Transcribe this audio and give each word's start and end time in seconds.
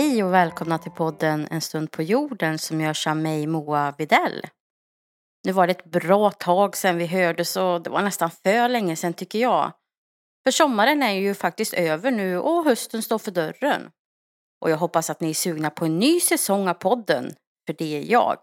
Hej 0.00 0.24
och 0.24 0.34
välkomna 0.34 0.78
till 0.78 0.92
podden 0.92 1.48
En 1.50 1.60
stund 1.60 1.90
på 1.90 2.02
jorden 2.02 2.58
som 2.58 2.80
görs 2.80 3.06
av 3.06 3.16
mig 3.16 3.46
Moa 3.46 3.94
Videll. 3.98 4.46
Nu 5.44 5.52
var 5.52 5.66
det 5.66 5.70
ett 5.70 5.84
bra 5.84 6.30
tag 6.30 6.76
sedan 6.76 6.96
vi 6.96 7.06
hördes 7.06 7.56
och 7.56 7.82
det 7.82 7.90
var 7.90 8.02
nästan 8.02 8.30
för 8.30 8.68
länge 8.68 8.96
sedan 8.96 9.14
tycker 9.14 9.38
jag. 9.38 9.72
För 10.44 10.50
sommaren 10.50 11.02
är 11.02 11.12
ju 11.12 11.34
faktiskt 11.34 11.74
över 11.74 12.10
nu 12.10 12.38
och 12.38 12.64
hösten 12.64 13.02
står 13.02 13.18
för 13.18 13.30
dörren. 13.30 13.90
Och 14.60 14.70
jag 14.70 14.76
hoppas 14.76 15.10
att 15.10 15.20
ni 15.20 15.30
är 15.30 15.34
sugna 15.34 15.70
på 15.70 15.84
en 15.84 15.98
ny 15.98 16.20
säsong 16.20 16.68
av 16.68 16.74
podden, 16.74 17.34
för 17.66 17.74
det 17.78 17.96
är 17.96 18.12
jag. 18.12 18.38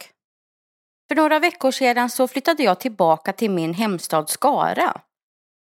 För 1.08 1.16
några 1.16 1.40
veckor 1.40 1.72
sedan 1.72 2.10
så 2.10 2.28
flyttade 2.28 2.64
jag 2.64 2.80
tillbaka 2.80 3.34
till 3.34 3.52
min 3.52 3.74
hemstad 3.74 4.30
Skara. 4.30 5.02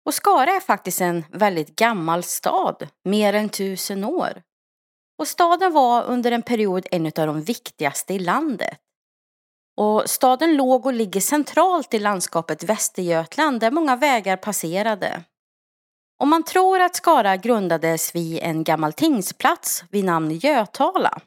Och 0.06 0.15
Skara 0.15 0.51
är 0.51 0.61
faktiskt 0.61 1.01
en 1.01 1.25
väldigt 1.31 1.77
gammal 1.77 2.23
stad, 2.23 2.89
mer 3.05 3.33
än 3.33 3.48
tusen 3.48 4.05
år. 4.05 4.42
Och 5.19 5.29
staden 5.29 5.73
var 5.73 6.05
under 6.05 6.33
en 6.33 6.43
period 6.43 6.87
en 6.91 7.06
av 7.06 7.12
de 7.12 7.43
viktigaste 7.43 8.15
i 8.15 8.19
landet. 8.19 8.79
Och 9.77 10.11
staden 10.11 10.56
låg 10.56 10.87
och 10.87 10.92
ligger 10.92 11.20
centralt 11.20 11.95
i 11.95 11.98
landskapet 11.98 12.62
Västergötland 12.62 13.61
där 13.61 13.70
många 13.70 13.97
vägar 13.97 14.37
passerade. 14.37 15.25
Och 16.20 16.29
man 16.29 16.42
tror 16.42 16.80
att 16.80 16.97
Skara 16.97 17.37
grundades 17.37 18.15
vid 18.15 18.39
en 18.42 18.65
gammal 18.65 18.92
tingsplats 18.92 19.84
vid 19.91 20.05
namn 20.05 20.30
Götala. 20.30 21.20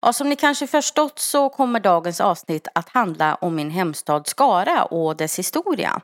Ja, 0.00 0.12
som 0.12 0.28
ni 0.28 0.36
kanske 0.36 0.66
förstått 0.66 1.18
så 1.18 1.48
kommer 1.48 1.80
dagens 1.80 2.20
avsnitt 2.20 2.68
att 2.74 2.88
handla 2.88 3.34
om 3.34 3.54
min 3.54 3.70
hemstad 3.70 4.26
Skara 4.26 4.84
och 4.84 5.16
dess 5.16 5.38
historia. 5.38 6.00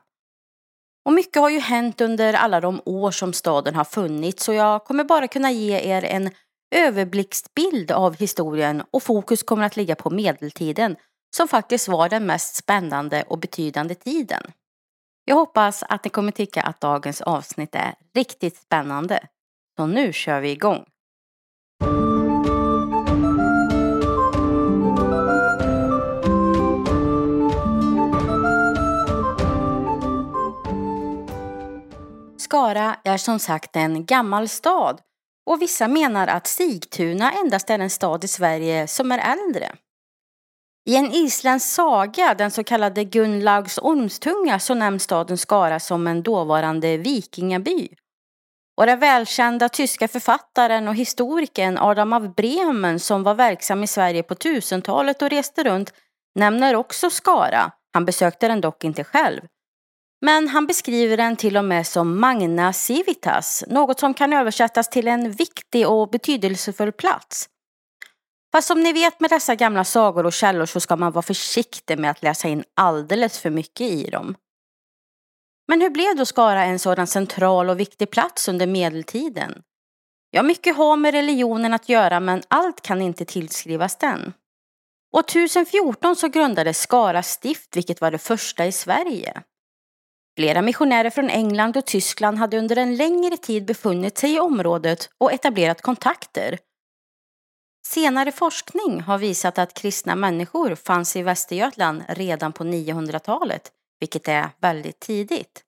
Och 1.04 1.12
mycket 1.12 1.42
har 1.42 1.50
ju 1.50 1.58
hänt 1.58 2.00
under 2.00 2.34
alla 2.34 2.60
de 2.60 2.80
år 2.84 3.10
som 3.10 3.32
staden 3.32 3.74
har 3.74 3.84
funnits 3.84 4.44
så 4.44 4.52
jag 4.52 4.84
kommer 4.84 5.04
bara 5.04 5.28
kunna 5.28 5.50
ge 5.50 5.80
er 5.80 6.04
en 6.04 6.30
överblicksbild 6.74 7.90
av 7.90 8.16
historien 8.16 8.82
och 8.90 9.02
fokus 9.02 9.42
kommer 9.42 9.62
att 9.62 9.76
ligga 9.76 9.96
på 9.96 10.10
medeltiden 10.10 10.96
som 11.36 11.48
faktiskt 11.48 11.88
var 11.88 12.08
den 12.08 12.26
mest 12.26 12.56
spännande 12.56 13.24
och 13.28 13.38
betydande 13.38 13.94
tiden. 13.94 14.42
Jag 15.24 15.36
hoppas 15.36 15.82
att 15.82 16.04
ni 16.04 16.10
kommer 16.10 16.32
tycka 16.32 16.62
att 16.62 16.80
dagens 16.80 17.20
avsnitt 17.20 17.74
är 17.74 17.94
riktigt 18.14 18.56
spännande. 18.56 19.26
Så 19.76 19.86
nu 19.86 20.12
kör 20.12 20.40
vi 20.40 20.50
igång! 20.50 20.84
Skara 32.38 32.96
är 33.04 33.16
som 33.16 33.38
sagt 33.38 33.76
en 33.76 34.04
gammal 34.04 34.48
stad 34.48 35.00
och 35.46 35.62
vissa 35.62 35.88
menar 35.88 36.26
att 36.26 36.46
Sigtuna 36.46 37.32
endast 37.32 37.70
är 37.70 37.78
en 37.78 37.90
stad 37.90 38.24
i 38.24 38.28
Sverige 38.28 38.86
som 38.86 39.12
är 39.12 39.32
äldre. 39.32 39.72
I 40.86 40.96
en 40.96 41.12
isländsk 41.12 41.68
saga, 41.68 42.34
den 42.34 42.50
så 42.50 42.64
kallade 42.64 43.04
Gunnlaugs 43.04 43.78
ormstunga, 43.78 44.58
så 44.58 44.74
nämns 44.74 45.02
staden 45.02 45.38
Skara 45.38 45.80
som 45.80 46.06
en 46.06 46.22
dåvarande 46.22 46.96
vikingaby. 46.96 47.88
Och 48.76 48.86
den 48.86 48.98
välkända 48.98 49.68
tyska 49.68 50.08
författaren 50.08 50.88
och 50.88 50.94
historikern 50.94 51.78
Adam 51.78 52.12
av 52.12 52.34
Bremen 52.34 53.00
som 53.00 53.22
var 53.22 53.34
verksam 53.34 53.82
i 53.82 53.86
Sverige 53.86 54.22
på 54.22 54.34
1000-talet 54.34 55.22
och 55.22 55.30
reste 55.30 55.64
runt 55.64 55.92
nämner 56.34 56.76
också 56.76 57.10
Skara. 57.10 57.72
Han 57.92 58.04
besökte 58.04 58.48
den 58.48 58.60
dock 58.60 58.84
inte 58.84 59.04
själv. 59.04 59.40
Men 60.24 60.48
han 60.48 60.66
beskriver 60.66 61.16
den 61.16 61.36
till 61.36 61.56
och 61.56 61.64
med 61.64 61.86
som 61.86 62.20
Magna 62.20 62.72
Civitas, 62.72 63.64
något 63.68 64.00
som 64.00 64.14
kan 64.14 64.32
översättas 64.32 64.90
till 64.90 65.08
en 65.08 65.32
viktig 65.32 65.88
och 65.88 66.10
betydelsefull 66.10 66.92
plats. 66.92 67.48
Fast 68.52 68.68
som 68.68 68.80
ni 68.80 68.92
vet 68.92 69.20
med 69.20 69.30
dessa 69.30 69.54
gamla 69.54 69.84
sagor 69.84 70.26
och 70.26 70.32
källor 70.32 70.66
så 70.66 70.80
ska 70.80 70.96
man 70.96 71.12
vara 71.12 71.22
försiktig 71.22 71.98
med 71.98 72.10
att 72.10 72.22
läsa 72.22 72.48
in 72.48 72.64
alldeles 72.74 73.38
för 73.38 73.50
mycket 73.50 73.80
i 73.80 74.10
dem. 74.10 74.34
Men 75.68 75.80
hur 75.80 75.90
blev 75.90 76.16
då 76.16 76.26
Skara 76.26 76.64
en 76.64 76.78
sådan 76.78 77.06
central 77.06 77.70
och 77.70 77.80
viktig 77.80 78.10
plats 78.10 78.48
under 78.48 78.66
medeltiden? 78.66 79.62
Ja, 80.30 80.42
mycket 80.42 80.76
har 80.76 80.96
med 80.96 81.14
religionen 81.14 81.74
att 81.74 81.88
göra 81.88 82.20
men 82.20 82.42
allt 82.48 82.80
kan 82.80 83.02
inte 83.02 83.24
tillskrivas 83.24 83.96
den. 83.96 84.32
År 85.12 85.20
1014 85.20 86.16
så 86.16 86.28
grundades 86.28 86.78
Skara 86.78 87.22
stift 87.22 87.76
vilket 87.76 88.00
var 88.00 88.10
det 88.10 88.18
första 88.18 88.66
i 88.66 88.72
Sverige. 88.72 89.42
Flera 90.36 90.62
missionärer 90.62 91.10
från 91.10 91.30
England 91.30 91.76
och 91.76 91.84
Tyskland 91.84 92.38
hade 92.38 92.58
under 92.58 92.76
en 92.76 92.96
längre 92.96 93.36
tid 93.36 93.64
befunnit 93.64 94.18
sig 94.18 94.34
i 94.34 94.40
området 94.40 95.10
och 95.18 95.32
etablerat 95.32 95.82
kontakter. 95.82 96.58
Senare 97.86 98.32
forskning 98.32 99.00
har 99.00 99.18
visat 99.18 99.58
att 99.58 99.74
kristna 99.74 100.14
människor 100.14 100.74
fanns 100.74 101.16
i 101.16 101.22
Västergötland 101.22 102.02
redan 102.08 102.52
på 102.52 102.64
900-talet, 102.64 103.72
vilket 104.00 104.28
är 104.28 104.48
väldigt 104.60 105.00
tidigt. 105.00 105.62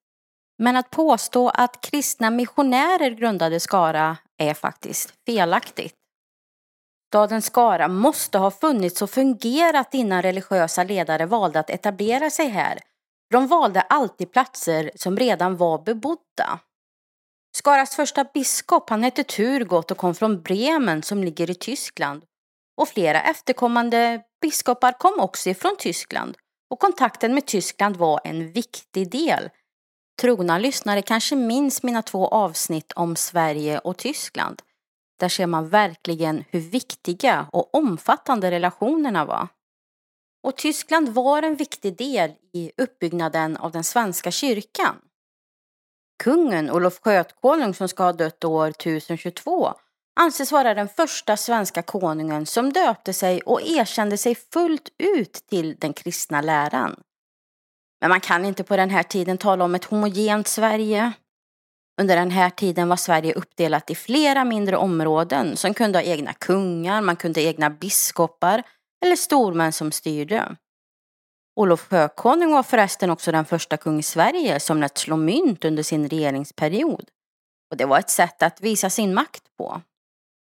Men 0.58 0.76
att 0.76 0.90
påstå 0.90 1.48
att 1.48 1.80
kristna 1.80 2.30
missionärer 2.30 3.10
grundade 3.10 3.60
Skara 3.60 4.16
är 4.38 4.54
faktiskt 4.54 5.14
felaktigt. 5.26 5.94
Staden 7.08 7.42
Skara 7.42 7.88
måste 7.88 8.38
ha 8.38 8.50
funnits 8.50 9.02
och 9.02 9.10
fungerat 9.10 9.94
innan 9.94 10.22
religiösa 10.22 10.84
ledare 10.84 11.26
valde 11.26 11.60
att 11.60 11.70
etablera 11.70 12.30
sig 12.30 12.48
här 12.48 12.80
de 13.30 13.46
valde 13.46 13.80
alltid 13.80 14.32
platser 14.32 14.90
som 14.94 15.16
redan 15.16 15.56
var 15.56 15.78
bebodda. 15.78 16.58
Skaras 17.56 17.96
första 17.96 18.24
biskop 18.24 18.90
han 18.90 19.02
hette 19.02 19.24
Turgot 19.24 19.90
och 19.90 19.96
kom 19.96 20.14
från 20.14 20.42
Bremen 20.42 21.02
som 21.02 21.24
ligger 21.24 21.50
i 21.50 21.54
Tyskland. 21.54 22.24
Och 22.76 22.88
flera 22.88 23.20
efterkommande 23.20 24.22
biskopar 24.40 24.92
kom 24.92 25.20
också 25.20 25.50
ifrån 25.50 25.76
Tyskland 25.78 26.36
och 26.70 26.80
kontakten 26.80 27.34
med 27.34 27.46
Tyskland 27.46 27.96
var 27.96 28.20
en 28.24 28.52
viktig 28.52 29.10
del. 29.10 29.50
Trogna 30.20 30.58
lyssnare 30.58 31.02
kanske 31.02 31.36
minns 31.36 31.82
mina 31.82 32.02
två 32.02 32.28
avsnitt 32.28 32.92
om 32.92 33.16
Sverige 33.16 33.78
och 33.78 33.96
Tyskland. 33.96 34.62
Där 35.20 35.28
ser 35.28 35.46
man 35.46 35.68
verkligen 35.68 36.44
hur 36.50 36.60
viktiga 36.60 37.46
och 37.52 37.74
omfattande 37.74 38.50
relationerna 38.50 39.24
var. 39.24 39.48
Och 40.46 40.56
Tyskland 40.56 41.08
var 41.08 41.42
en 41.42 41.56
viktig 41.56 41.96
del 41.96 42.30
i 42.52 42.72
uppbyggnaden 42.76 43.56
av 43.56 43.72
den 43.72 43.84
svenska 43.84 44.30
kyrkan. 44.30 44.96
Kungen 46.24 46.70
Olof 46.70 47.00
Skötkonung 47.00 47.74
som 47.74 47.88
ska 47.88 48.02
ha 48.02 48.12
dött 48.12 48.44
år 48.44 48.68
1022 48.68 49.74
anses 50.20 50.52
vara 50.52 50.74
den 50.74 50.88
första 50.88 51.36
svenska 51.36 51.82
konungen 51.82 52.46
som 52.46 52.72
döpte 52.72 53.12
sig 53.12 53.40
och 53.40 53.62
erkände 53.62 54.18
sig 54.18 54.34
fullt 54.34 54.88
ut 54.98 55.32
till 55.32 55.76
den 55.78 55.92
kristna 55.92 56.40
läran. 56.40 57.00
Men 58.00 58.10
man 58.10 58.20
kan 58.20 58.44
inte 58.44 58.64
på 58.64 58.76
den 58.76 58.90
här 58.90 59.02
tiden 59.02 59.38
tala 59.38 59.64
om 59.64 59.74
ett 59.74 59.84
homogent 59.84 60.46
Sverige. 60.48 61.12
Under 62.00 62.16
den 62.16 62.30
här 62.30 62.50
tiden 62.50 62.88
var 62.88 62.96
Sverige 62.96 63.32
uppdelat 63.32 63.90
i 63.90 63.94
flera 63.94 64.44
mindre 64.44 64.76
områden 64.76 65.56
som 65.56 65.74
kunde 65.74 65.98
ha 65.98 66.04
egna 66.04 66.32
kungar, 66.32 67.00
man 67.00 67.16
kunde 67.16 67.40
ha 67.40 67.48
egna 67.48 67.70
biskopar 67.70 68.62
eller 69.04 69.16
stormän 69.16 69.72
som 69.72 69.92
styrde. 69.92 70.56
Olof 71.56 71.80
Sjökonung 71.80 72.52
var 72.52 72.62
förresten 72.62 73.10
också 73.10 73.32
den 73.32 73.44
första 73.44 73.76
kung 73.76 73.98
i 73.98 74.02
Sverige 74.02 74.60
som 74.60 74.80
lät 74.80 74.98
slå 74.98 75.16
mynt 75.16 75.64
under 75.64 75.82
sin 75.82 76.08
regeringsperiod. 76.08 77.10
Och 77.70 77.76
det 77.76 77.84
var 77.84 77.98
ett 77.98 78.10
sätt 78.10 78.42
att 78.42 78.60
visa 78.60 78.90
sin 78.90 79.14
makt 79.14 79.42
på. 79.58 79.80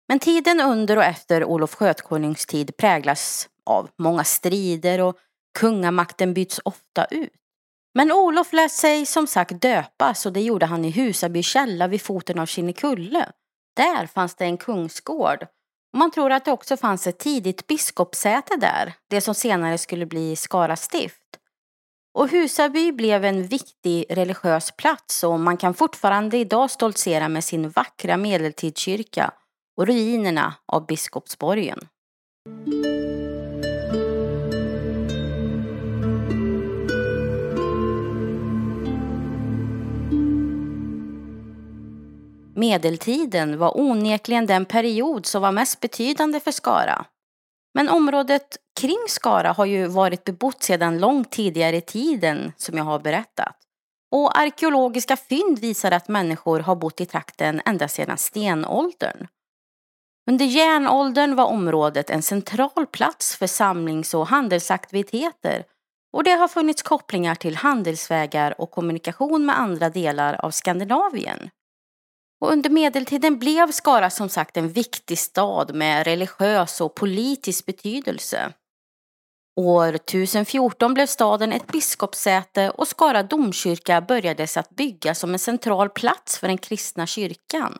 Men 0.08 0.18
tiden 0.18 0.60
under 0.60 0.96
och 0.96 1.04
efter 1.04 1.44
Olof 1.44 1.74
Skötkonungs 1.74 2.46
tid 2.46 2.76
präglas 2.76 3.48
av 3.66 3.90
många 3.98 4.24
strider 4.24 5.00
och 5.00 5.16
kungamakten 5.58 6.34
byts 6.34 6.60
ofta 6.64 7.04
ut. 7.04 7.32
Men 7.94 8.12
Olof 8.12 8.52
lät 8.52 8.72
sig 8.72 9.06
som 9.06 9.26
sagt 9.26 9.60
döpas 9.60 10.26
och 10.26 10.32
det 10.32 10.40
gjorde 10.40 10.66
han 10.66 10.84
i 10.84 10.90
Husaby 10.90 11.42
källa 11.42 11.86
vid 11.86 12.02
foten 12.02 12.38
av 12.38 12.46
Kinnekulle. 12.46 13.32
Där 13.76 14.06
fanns 14.06 14.34
det 14.34 14.44
en 14.44 14.58
kungsgård 14.58 15.46
man 15.92 16.10
tror 16.10 16.32
att 16.32 16.44
det 16.44 16.52
också 16.52 16.76
fanns 16.76 17.06
ett 17.06 17.18
tidigt 17.18 17.66
biskopssäte 17.66 18.56
där, 18.56 18.94
det 19.10 19.20
som 19.20 19.34
senare 19.34 19.78
skulle 19.78 20.06
bli 20.06 20.36
Skara 20.36 20.76
stift. 20.76 21.22
Och 22.14 22.28
Husaby 22.28 22.92
blev 22.92 23.24
en 23.24 23.46
viktig 23.46 24.04
religiös 24.10 24.70
plats 24.76 25.24
och 25.24 25.40
man 25.40 25.56
kan 25.56 25.74
fortfarande 25.74 26.38
idag 26.38 26.70
stoltsera 26.70 27.28
med 27.28 27.44
sin 27.44 27.70
vackra 27.70 28.16
medeltidskyrka 28.16 29.30
och 29.76 29.86
ruinerna 29.86 30.54
av 30.66 30.86
Biskopsborgen. 30.86 31.88
Medeltiden 42.54 43.58
var 43.58 43.80
onekligen 43.80 44.46
den 44.46 44.64
period 44.64 45.26
som 45.26 45.42
var 45.42 45.52
mest 45.52 45.80
betydande 45.80 46.40
för 46.40 46.50
Skara. 46.50 47.04
Men 47.74 47.88
området 47.88 48.56
kring 48.80 49.04
Skara 49.08 49.52
har 49.52 49.64
ju 49.64 49.86
varit 49.86 50.24
bebott 50.24 50.62
sedan 50.62 50.98
långt 50.98 51.30
tidigare 51.30 51.76
i 51.76 51.80
tiden 51.80 52.52
som 52.56 52.76
jag 52.76 52.84
har 52.84 52.98
berättat. 52.98 53.56
Och 54.12 54.38
arkeologiska 54.38 55.16
fynd 55.16 55.58
visar 55.58 55.90
att 55.90 56.08
människor 56.08 56.60
har 56.60 56.76
bott 56.76 57.00
i 57.00 57.06
trakten 57.06 57.60
ända 57.64 57.88
sedan 57.88 58.18
stenåldern. 58.18 59.26
Under 60.30 60.44
järnåldern 60.44 61.36
var 61.36 61.44
området 61.44 62.10
en 62.10 62.22
central 62.22 62.86
plats 62.92 63.36
för 63.36 63.46
samlings 63.46 64.14
och 64.14 64.26
handelsaktiviteter 64.26 65.64
och 66.12 66.24
det 66.24 66.30
har 66.30 66.48
funnits 66.48 66.82
kopplingar 66.82 67.34
till 67.34 67.56
handelsvägar 67.56 68.60
och 68.60 68.70
kommunikation 68.70 69.46
med 69.46 69.58
andra 69.58 69.90
delar 69.90 70.44
av 70.44 70.50
Skandinavien. 70.50 71.50
Och 72.40 72.52
under 72.52 72.70
medeltiden 72.70 73.38
blev 73.38 73.72
Skara 73.72 74.10
som 74.10 74.28
sagt 74.28 74.56
en 74.56 74.68
viktig 74.68 75.18
stad 75.18 75.74
med 75.74 76.04
religiös 76.04 76.80
och 76.80 76.94
politisk 76.94 77.66
betydelse. 77.66 78.52
År 79.56 79.94
1014 79.94 80.94
blev 80.94 81.06
staden 81.06 81.52
ett 81.52 81.66
biskopssäte 81.66 82.70
och 82.70 82.88
Skara 82.88 83.22
domkyrka 83.22 84.00
börjades 84.00 84.56
att 84.56 84.70
byggas 84.70 85.18
som 85.18 85.32
en 85.32 85.38
central 85.38 85.88
plats 85.90 86.38
för 86.38 86.48
den 86.48 86.58
kristna 86.58 87.06
kyrkan. 87.06 87.78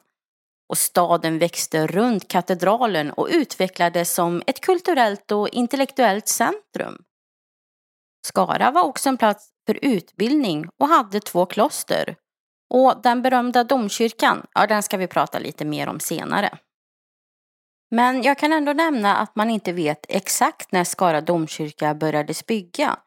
Och 0.68 0.78
staden 0.78 1.38
växte 1.38 1.86
runt 1.86 2.28
katedralen 2.28 3.10
och 3.10 3.28
utvecklades 3.30 4.14
som 4.14 4.42
ett 4.46 4.60
kulturellt 4.60 5.32
och 5.32 5.48
intellektuellt 5.48 6.28
centrum. 6.28 7.02
Skara 8.26 8.70
var 8.70 8.82
också 8.82 9.08
en 9.08 9.16
plats 9.16 9.48
för 9.66 9.78
utbildning 9.82 10.68
och 10.80 10.88
hade 10.88 11.20
två 11.20 11.46
kloster. 11.46 12.16
Och 12.70 13.02
den 13.02 13.22
berömda 13.22 13.64
domkyrkan, 13.64 14.46
ja 14.54 14.66
den 14.66 14.82
ska 14.82 14.96
vi 14.96 15.06
prata 15.06 15.38
lite 15.38 15.64
mer 15.64 15.88
om 15.88 16.00
senare. 16.00 16.58
Men 17.90 18.22
jag 18.22 18.38
kan 18.38 18.52
ändå 18.52 18.72
nämna 18.72 19.16
att 19.16 19.36
man 19.36 19.50
inte 19.50 19.72
vet 19.72 20.06
exakt 20.08 20.72
när 20.72 20.84
Skara 20.84 21.20
domkyrka 21.20 21.94
börjades 21.94 22.46
bygga. 22.46 22.98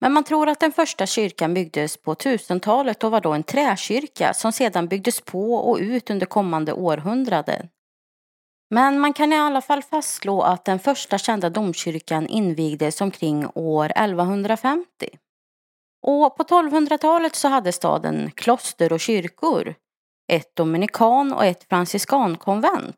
Men 0.00 0.12
man 0.12 0.24
tror 0.24 0.48
att 0.48 0.60
den 0.60 0.72
första 0.72 1.06
kyrkan 1.06 1.54
byggdes 1.54 1.96
på 1.96 2.14
1000-talet 2.14 3.04
och 3.04 3.10
var 3.10 3.20
då 3.20 3.32
en 3.32 3.42
träkyrka 3.42 4.34
som 4.34 4.52
sedan 4.52 4.88
byggdes 4.88 5.20
på 5.20 5.54
och 5.54 5.78
ut 5.78 6.10
under 6.10 6.26
kommande 6.26 6.72
århundraden. 6.72 7.68
Men 8.70 9.00
man 9.00 9.12
kan 9.12 9.32
i 9.32 9.36
alla 9.36 9.60
fall 9.60 9.82
fastslå 9.82 10.42
att 10.42 10.64
den 10.64 10.78
första 10.78 11.18
kända 11.18 11.50
domkyrkan 11.50 12.26
invigdes 12.26 13.00
omkring 13.00 13.46
år 13.54 13.92
1150. 13.96 14.86
Och 16.02 16.36
på 16.36 16.42
1200-talet 16.42 17.34
så 17.36 17.48
hade 17.48 17.72
staden 17.72 18.30
kloster 18.30 18.92
och 18.92 19.00
kyrkor. 19.00 19.74
Ett 20.32 20.56
dominikan 20.56 21.32
och 21.32 21.44
ett 21.44 21.64
franciskankonvent. 21.68 22.96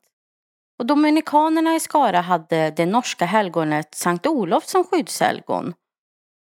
Och 0.79 0.87
dominikanerna 0.87 1.75
i 1.75 1.81
Skara 1.81 2.21
hade 2.21 2.71
det 2.71 2.87
norska 2.87 3.25
helgonet 3.25 3.95
Sankt 3.95 4.27
Olof 4.27 4.67
som 4.67 4.85
skyddshelgon. 4.85 5.75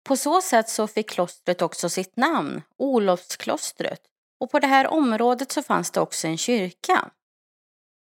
På 0.07 0.17
så 0.17 0.41
sätt 0.41 0.69
så 0.69 0.87
fick 0.87 1.09
klostret 1.09 1.61
också 1.61 1.89
sitt 1.89 2.17
namn, 2.17 2.61
Olofsklostret. 2.77 3.99
Och 4.39 4.51
på 4.51 4.59
det 4.59 4.67
här 4.67 4.87
området 4.87 5.51
så 5.51 5.63
fanns 5.63 5.91
det 5.91 6.01
också 6.01 6.27
en 6.27 6.37
kyrka. 6.37 7.09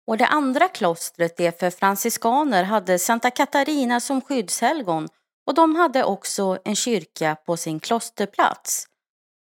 Och 0.06 0.18
det 0.18 0.26
andra 0.26 0.68
klostret, 0.68 1.36
det 1.36 1.60
för 1.60 1.70
franciskaner, 1.70 2.64
hade 2.64 2.98
Santa 2.98 3.30
Katarina 3.30 4.00
som 4.00 4.20
skyddshelgon 4.20 5.08
och 5.46 5.54
de 5.54 5.76
hade 5.76 6.04
också 6.04 6.58
en 6.64 6.76
kyrka 6.76 7.36
på 7.46 7.56
sin 7.56 7.80
klosterplats. 7.80 8.86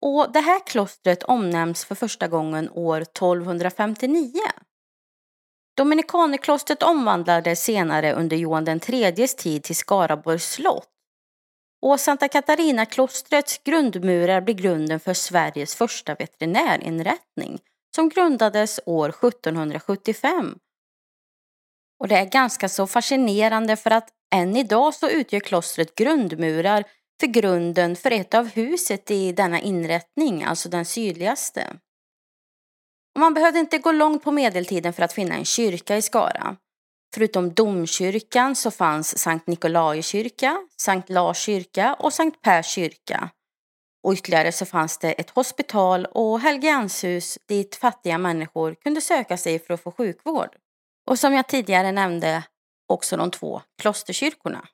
Och 0.01 0.31
det 0.31 0.39
här 0.39 0.67
klostret 0.67 1.23
omnämns 1.23 1.85
för 1.85 1.95
första 1.95 2.27
gången 2.27 2.69
år 2.69 3.01
1259. 3.01 4.31
Dominikanerklostret 5.77 6.83
omvandlades 6.83 7.63
senare 7.63 8.13
under 8.13 8.37
Johan 8.37 8.67
IIIs 8.67 9.35
tid 9.35 9.63
till 9.63 9.75
Skaraborgs 9.75 10.51
slott. 10.51 10.89
Och 11.81 11.99
Santa 11.99 12.27
Katarina-klostrets 12.27 13.63
grundmurar 13.63 14.41
blir 14.41 14.55
grunden 14.55 14.99
för 14.99 15.13
Sveriges 15.13 15.75
första 15.75 16.15
veterinärinrättning 16.15 17.59
som 17.95 18.09
grundades 18.09 18.79
år 18.85 19.09
1775. 19.09 20.57
Och 21.99 22.07
det 22.07 22.15
är 22.15 22.25
ganska 22.25 22.69
så 22.69 22.87
fascinerande 22.87 23.75
för 23.75 23.91
att 23.91 24.09
än 24.35 24.55
idag 24.55 24.93
så 24.93 25.09
utgör 25.09 25.39
klostret 25.39 25.95
grundmurar 25.95 26.83
för 27.19 27.27
grunden 27.27 27.95
för 27.95 28.11
ett 28.11 28.33
av 28.33 28.47
huset 28.47 29.11
i 29.11 29.31
denna 29.31 29.59
inrättning, 29.59 30.43
alltså 30.43 30.69
den 30.69 30.85
sydligaste. 30.85 31.79
Och 33.15 33.19
man 33.19 33.33
behövde 33.33 33.59
inte 33.59 33.77
gå 33.77 33.91
långt 33.91 34.23
på 34.23 34.31
medeltiden 34.31 34.93
för 34.93 35.03
att 35.03 35.13
finna 35.13 35.35
en 35.35 35.45
kyrka 35.45 35.97
i 35.97 36.01
Skara. 36.01 36.55
Förutom 37.15 37.53
domkyrkan 37.53 38.55
så 38.55 38.71
fanns 38.71 39.17
Sankt 39.17 39.47
Nikolai 39.47 40.01
kyrka, 40.01 40.57
Sankt 40.81 41.09
Lars 41.09 41.37
kyrka 41.37 41.93
och 41.93 42.13
Sankt 42.13 42.41
Pers 42.41 42.67
kyrka. 42.67 43.29
Och 44.03 44.13
ytterligare 44.13 44.51
så 44.51 44.65
fanns 44.65 44.97
det 44.97 45.11
ett 45.11 45.29
hospital 45.29 46.05
och 46.05 46.39
Helgeandshus 46.39 47.37
dit 47.47 47.75
fattiga 47.75 48.17
människor 48.17 48.73
kunde 48.73 49.01
söka 49.01 49.37
sig 49.37 49.59
för 49.59 49.73
att 49.73 49.83
få 49.83 49.91
sjukvård. 49.91 50.55
Och 51.07 51.19
som 51.19 51.33
jag 51.33 51.47
tidigare 51.47 51.91
nämnde 51.91 52.43
också 52.89 53.17
de 53.17 53.31
två 53.31 53.61
klosterkyrkorna. 53.81 54.67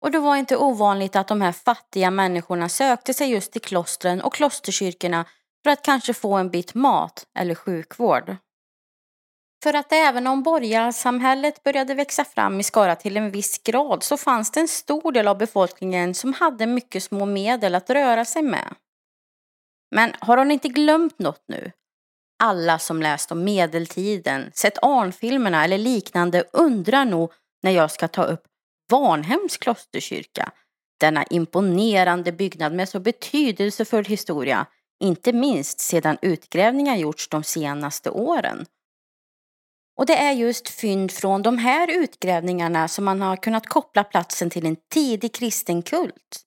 Och 0.00 0.10
det 0.10 0.18
var 0.18 0.36
inte 0.36 0.56
ovanligt 0.56 1.16
att 1.16 1.28
de 1.28 1.40
här 1.40 1.52
fattiga 1.52 2.10
människorna 2.10 2.68
sökte 2.68 3.14
sig 3.14 3.30
just 3.30 3.52
till 3.52 3.60
klostren 3.60 4.20
och 4.20 4.34
klosterkyrkorna 4.34 5.24
för 5.62 5.70
att 5.70 5.82
kanske 5.82 6.14
få 6.14 6.34
en 6.34 6.50
bit 6.50 6.74
mat 6.74 7.26
eller 7.38 7.54
sjukvård. 7.54 8.36
För 9.62 9.74
att 9.74 9.92
även 9.92 10.26
om 10.26 10.42
borgarsamhället 10.42 11.62
började 11.62 11.94
växa 11.94 12.24
fram 12.24 12.60
i 12.60 12.62
Skara 12.62 12.96
till 12.96 13.16
en 13.16 13.30
viss 13.30 13.58
grad 13.58 14.02
så 14.02 14.16
fanns 14.16 14.50
det 14.50 14.60
en 14.60 14.68
stor 14.68 15.12
del 15.12 15.28
av 15.28 15.38
befolkningen 15.38 16.14
som 16.14 16.32
hade 16.32 16.66
mycket 16.66 17.02
små 17.02 17.26
medel 17.26 17.74
att 17.74 17.90
röra 17.90 18.24
sig 18.24 18.42
med. 18.42 18.74
Men 19.94 20.12
har 20.20 20.36
hon 20.36 20.50
inte 20.50 20.68
glömt 20.68 21.18
något 21.18 21.44
nu? 21.48 21.72
Alla 22.38 22.78
som 22.78 23.02
läst 23.02 23.32
om 23.32 23.44
medeltiden, 23.44 24.50
sett 24.54 24.78
Arnfilmerna 24.82 25.64
eller 25.64 25.78
liknande 25.78 26.44
undrar 26.52 27.04
nog 27.04 27.32
när 27.62 27.70
jag 27.70 27.90
ska 27.90 28.08
ta 28.08 28.24
upp 28.24 28.42
Varnhems 28.90 29.56
klosterkyrka. 29.56 30.52
Denna 31.00 31.24
imponerande 31.24 32.32
byggnad 32.32 32.72
med 32.72 32.88
så 32.88 33.00
betydelsefull 33.00 34.04
historia, 34.04 34.66
inte 35.00 35.32
minst 35.32 35.80
sedan 35.80 36.18
utgrävningar 36.22 36.96
gjorts 36.96 37.28
de 37.28 37.42
senaste 37.44 38.10
åren. 38.10 38.66
Och 39.98 40.06
det 40.06 40.16
är 40.16 40.32
just 40.32 40.68
fynd 40.68 41.12
från 41.12 41.42
de 41.42 41.58
här 41.58 41.90
utgrävningarna 42.02 42.88
som 42.88 43.04
man 43.04 43.22
har 43.22 43.36
kunnat 43.36 43.66
koppla 43.66 44.04
platsen 44.04 44.50
till 44.50 44.66
en 44.66 44.76
tidig 44.90 45.34
kristen 45.34 45.82
kult. 45.82 46.42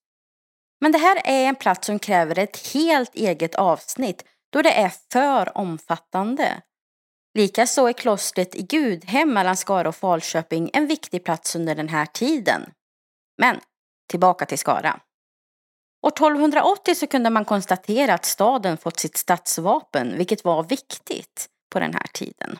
Men 0.81 0.91
det 0.91 0.97
här 0.97 1.21
är 1.25 1.45
en 1.49 1.55
plats 1.55 1.85
som 1.85 1.99
kräver 1.99 2.39
ett 2.39 2.73
helt 2.73 3.15
eget 3.15 3.55
avsnitt 3.55 4.25
då 4.49 4.61
det 4.61 4.73
är 4.73 4.93
för 5.11 5.57
omfattande. 5.57 6.61
Likaså 7.33 7.87
är 7.87 7.93
klostret 7.93 8.55
i 8.55 8.61
Gudhem 8.61 9.33
mellan 9.33 9.57
Skara 9.57 9.89
och 9.89 9.95
Falköping 9.95 10.69
en 10.73 10.87
viktig 10.87 11.23
plats 11.23 11.55
under 11.55 11.75
den 11.75 11.89
här 11.89 12.05
tiden. 12.05 12.71
Men 13.37 13.59
tillbaka 14.09 14.45
till 14.45 14.59
Skara. 14.59 14.99
År 16.01 16.11
1280 16.11 16.95
så 16.95 17.07
kunde 17.07 17.29
man 17.29 17.45
konstatera 17.45 18.13
att 18.13 18.25
staden 18.25 18.77
fått 18.77 18.99
sitt 18.99 19.17
stadsvapen, 19.17 20.17
vilket 20.17 20.43
var 20.43 20.63
viktigt 20.63 21.49
på 21.73 21.79
den 21.79 21.93
här 21.93 22.07
tiden. 22.13 22.59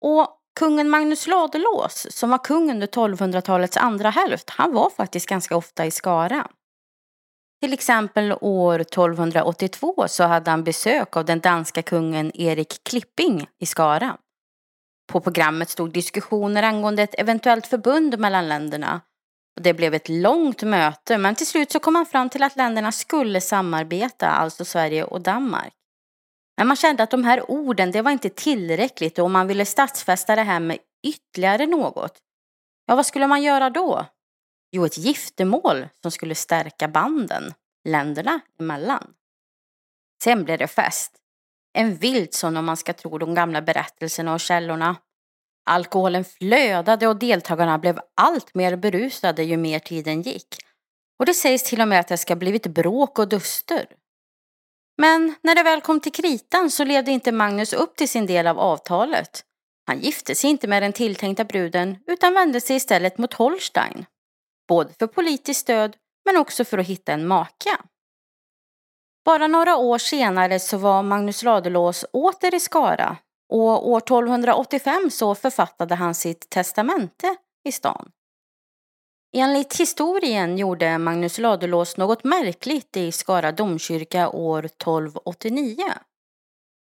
Och 0.00 0.38
kungen 0.60 0.90
Magnus 0.90 1.26
Ladulås, 1.26 2.06
som 2.10 2.30
var 2.30 2.38
kung 2.38 2.70
under 2.70 2.86
1200-talets 2.86 3.76
andra 3.76 4.10
hälft, 4.10 4.50
han 4.50 4.74
var 4.74 4.90
faktiskt 4.90 5.28
ganska 5.28 5.56
ofta 5.56 5.86
i 5.86 5.90
Skara. 5.90 6.48
Till 7.62 7.72
exempel 7.72 8.32
år 8.40 8.80
1282 8.80 10.04
så 10.08 10.24
hade 10.24 10.50
han 10.50 10.64
besök 10.64 11.16
av 11.16 11.24
den 11.24 11.40
danska 11.40 11.82
kungen 11.82 12.32
Erik 12.34 12.84
Klipping 12.84 13.46
i 13.58 13.66
Skara. 13.66 14.16
På 15.12 15.20
programmet 15.20 15.70
stod 15.70 15.92
diskussioner 15.92 16.62
angående 16.62 17.02
ett 17.02 17.14
eventuellt 17.18 17.66
förbund 17.66 18.18
mellan 18.18 18.48
länderna. 18.48 19.00
Det 19.60 19.74
blev 19.74 19.94
ett 19.94 20.08
långt 20.08 20.62
möte 20.62 21.18
men 21.18 21.34
till 21.34 21.46
slut 21.46 21.72
så 21.72 21.78
kom 21.78 21.92
man 21.92 22.06
fram 22.06 22.28
till 22.28 22.42
att 22.42 22.56
länderna 22.56 22.92
skulle 22.92 23.40
samarbeta, 23.40 24.28
alltså 24.28 24.64
Sverige 24.64 25.04
och 25.04 25.20
Danmark. 25.20 25.72
Men 26.56 26.66
man 26.66 26.76
kände 26.76 27.02
att 27.02 27.10
de 27.10 27.24
här 27.24 27.50
orden, 27.50 27.90
det 27.90 28.02
var 28.02 28.10
inte 28.10 28.28
tillräckligt 28.28 29.18
och 29.18 29.30
man 29.30 29.46
ville 29.46 29.64
stadsfästa 29.64 30.36
det 30.36 30.42
här 30.42 30.60
med 30.60 30.78
ytterligare 31.06 31.66
något. 31.66 32.18
Ja, 32.86 32.96
vad 32.96 33.06
skulle 33.06 33.26
man 33.26 33.42
göra 33.42 33.70
då? 33.70 34.06
Jo, 34.72 34.84
ett 34.84 34.98
giftermål 34.98 35.88
som 36.02 36.10
skulle 36.10 36.34
stärka 36.34 36.88
banden 36.88 37.54
länderna 37.84 38.40
emellan. 38.60 39.14
Sen 40.22 40.44
blev 40.44 40.58
det 40.58 40.68
fest. 40.68 41.12
En 41.72 41.94
vild 41.94 42.34
sån 42.34 42.56
om 42.56 42.64
man 42.64 42.76
ska 42.76 42.92
tro 42.92 43.18
de 43.18 43.34
gamla 43.34 43.62
berättelserna 43.62 44.34
och 44.34 44.40
källorna. 44.40 44.96
Alkoholen 45.70 46.24
flödade 46.24 47.08
och 47.08 47.16
deltagarna 47.16 47.78
blev 47.78 48.00
allt 48.16 48.54
mer 48.54 48.76
berusade 48.76 49.42
ju 49.42 49.56
mer 49.56 49.78
tiden 49.78 50.22
gick. 50.22 50.56
Och 51.18 51.26
det 51.26 51.34
sägs 51.34 51.62
till 51.62 51.80
och 51.80 51.88
med 51.88 52.00
att 52.00 52.08
det 52.08 52.18
ska 52.18 52.36
blivit 52.36 52.66
bråk 52.66 53.18
och 53.18 53.28
duster. 53.28 53.86
Men 54.98 55.34
när 55.42 55.54
det 55.54 55.62
väl 55.62 55.80
kom 55.80 56.00
till 56.00 56.12
kritan 56.12 56.70
så 56.70 56.84
levde 56.84 57.10
inte 57.10 57.32
Magnus 57.32 57.72
upp 57.72 57.96
till 57.96 58.08
sin 58.08 58.26
del 58.26 58.46
av 58.46 58.58
avtalet. 58.58 59.44
Han 59.86 60.00
gifte 60.00 60.34
sig 60.34 60.50
inte 60.50 60.68
med 60.68 60.82
den 60.82 60.92
tilltänkta 60.92 61.44
bruden 61.44 61.98
utan 62.06 62.34
vände 62.34 62.60
sig 62.60 62.76
istället 62.76 63.18
mot 63.18 63.34
Holstein. 63.34 64.06
Både 64.68 64.94
för 64.98 65.06
politiskt 65.06 65.60
stöd 65.60 65.96
men 66.24 66.36
också 66.36 66.64
för 66.64 66.78
att 66.78 66.86
hitta 66.86 67.12
en 67.12 67.26
maka. 67.26 67.80
Bara 69.24 69.46
några 69.46 69.76
år 69.76 69.98
senare 69.98 70.60
så 70.60 70.76
var 70.76 71.02
Magnus 71.02 71.42
Ladulås 71.42 72.04
åter 72.12 72.54
i 72.54 72.60
Skara 72.60 73.16
Och 73.48 73.88
år 73.88 73.98
1285 73.98 75.10
så 75.10 75.34
författade 75.34 75.94
han 75.94 76.14
sitt 76.14 76.50
testamente 76.50 77.36
i 77.64 77.72
stan. 77.72 78.12
Enligt 79.36 79.80
historien 79.80 80.58
gjorde 80.58 80.98
Magnus 80.98 81.38
Ladulås 81.38 81.96
något 81.96 82.24
märkligt 82.24 82.96
i 82.96 83.12
Skara 83.12 83.52
domkyrka 83.52 84.28
år 84.28 84.64
1289. 84.64 85.76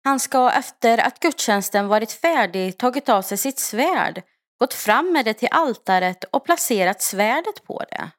Han 0.05 0.21
ska 0.21 0.51
efter 0.51 0.99
att 0.99 1.21
gudstjänsten 1.21 1.89
varit 1.89 2.13
färdig 2.13 2.79
tagit 2.79 3.09
av 3.09 3.23
sig 3.23 3.39
sitt 3.39 3.59
svärd, 3.59 4.23
gått 4.59 4.75
fram 4.75 5.13
med 5.13 5.25
det 5.25 5.35
till 5.35 5.49
altaret 5.51 6.25
och 6.25 6.45
placerat 6.45 7.03
svärdet 7.03 7.65
på 7.65 7.85
det. 7.91 8.11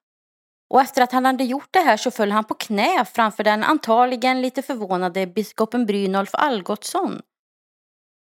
Och 0.70 0.82
efter 0.82 1.02
att 1.02 1.12
han 1.12 1.26
hade 1.26 1.44
gjort 1.44 1.70
det 1.72 1.80
här 1.80 1.98
så 1.98 2.12
föll 2.12 2.32
han 2.32 2.44
på 2.44 2.54
knä 2.54 3.06
framför 3.06 3.44
den 3.44 3.64
antagligen 3.64 4.42
lite 4.42 4.62
förvånade 4.62 5.28
biskopen 5.28 5.86
Brynolf 5.86 6.30
Algotsson. 6.34 7.22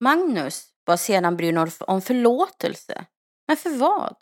Magnus 0.00 0.68
bad 0.86 1.00
sedan 1.00 1.36
Brynolf 1.36 1.82
om 1.82 2.02
förlåtelse. 2.02 3.04
Men 3.48 3.56
för 3.56 3.70
vad? 3.70 4.16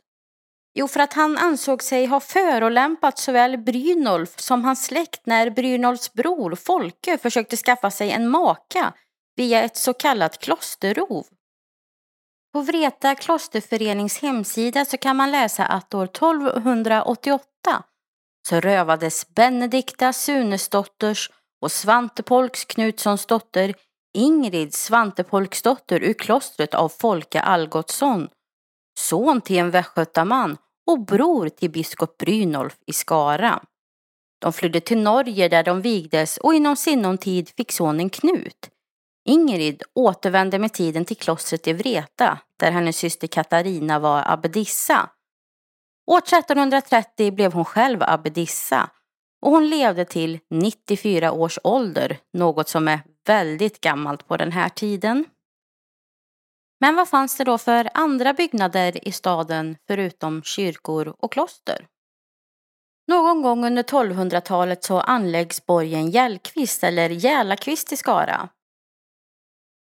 Jo, 0.74 0.88
för 0.88 1.00
att 1.00 1.12
han 1.12 1.38
ansåg 1.38 1.82
sig 1.82 2.06
ha 2.06 2.20
förolämpat 2.20 3.18
såväl 3.18 3.58
Brynolf 3.58 4.40
som 4.40 4.64
hans 4.64 4.84
släkt 4.84 5.26
när 5.26 5.50
Brynolfs 5.50 6.12
bror 6.12 6.54
Folke 6.54 7.18
försökte 7.18 7.56
skaffa 7.56 7.90
sig 7.90 8.10
en 8.10 8.28
maka 8.28 8.92
via 9.36 9.62
ett 9.62 9.76
så 9.76 9.94
kallat 9.94 10.38
klosterrov. 10.38 11.26
På 12.56 12.62
Vreta 12.62 13.14
klosterförenings 13.14 14.22
hemsida 14.22 14.84
så 14.84 14.96
kan 14.96 15.16
man 15.16 15.30
läsa 15.30 15.66
att 15.66 15.94
år 15.94 16.04
1288 16.04 17.42
så 18.48 18.60
rövades 18.60 19.34
Benedikta 19.34 20.12
Sunesdotters 20.12 21.30
och 21.60 21.72
Svante 21.72 22.22
Polks 22.22 22.64
Knutssons 22.64 23.26
dotter 23.26 23.74
Ingrid 24.14 24.74
Svante 24.74 25.24
Polksdotter 25.24 26.02
ur 26.02 26.12
klostret 26.12 26.74
av 26.74 26.88
Folke 26.88 27.40
Algotsson, 27.40 28.28
son 28.98 29.40
till 29.40 29.58
en 29.58 29.70
västgötaman 29.70 30.56
och 30.86 31.00
bror 31.04 31.48
till 31.48 31.70
biskop 31.70 32.18
Brynolf 32.18 32.76
i 32.86 32.92
Skara. 32.92 33.62
De 34.38 34.52
flydde 34.52 34.80
till 34.80 34.98
Norge 34.98 35.48
där 35.48 35.62
de 35.62 35.80
vigdes 35.80 36.36
och 36.36 36.54
inom 36.54 36.76
sinom 36.76 37.18
tid 37.18 37.48
fick 37.56 37.72
sonen 37.72 38.10
Knut. 38.10 38.70
Ingrid 39.28 39.82
återvände 39.94 40.58
med 40.58 40.72
tiden 40.72 41.04
till 41.04 41.16
klostret 41.16 41.66
i 41.66 41.72
Vreta 41.72 42.38
där 42.56 42.70
hennes 42.70 42.96
syster 42.96 43.26
Katarina 43.26 43.98
var 43.98 44.22
abbedissa. 44.26 45.10
År 46.06 46.18
1330 46.18 47.32
blev 47.32 47.52
hon 47.52 47.64
själv 47.64 48.02
abbedissa 48.02 48.90
och 49.42 49.50
hon 49.50 49.68
levde 49.68 50.04
till 50.04 50.38
94 50.50 51.32
års 51.32 51.58
ålder, 51.64 52.18
något 52.32 52.68
som 52.68 52.88
är 52.88 53.00
väldigt 53.26 53.80
gammalt 53.80 54.28
på 54.28 54.36
den 54.36 54.52
här 54.52 54.68
tiden. 54.68 55.24
Men 56.80 56.96
vad 56.96 57.08
fanns 57.08 57.36
det 57.36 57.44
då 57.44 57.58
för 57.58 57.88
andra 57.94 58.32
byggnader 58.32 59.08
i 59.08 59.12
staden 59.12 59.76
förutom 59.86 60.42
kyrkor 60.42 61.14
och 61.18 61.32
kloster? 61.32 61.86
Någon 63.08 63.42
gång 63.42 63.64
under 63.64 63.82
1200-talet 63.82 64.84
så 64.84 65.00
anläggs 65.00 65.66
borgen 65.66 66.10
Gällkvist 66.10 66.84
eller 66.84 67.10
Gälakvist 67.10 67.92
i 67.92 67.96
Skara. 67.96 68.48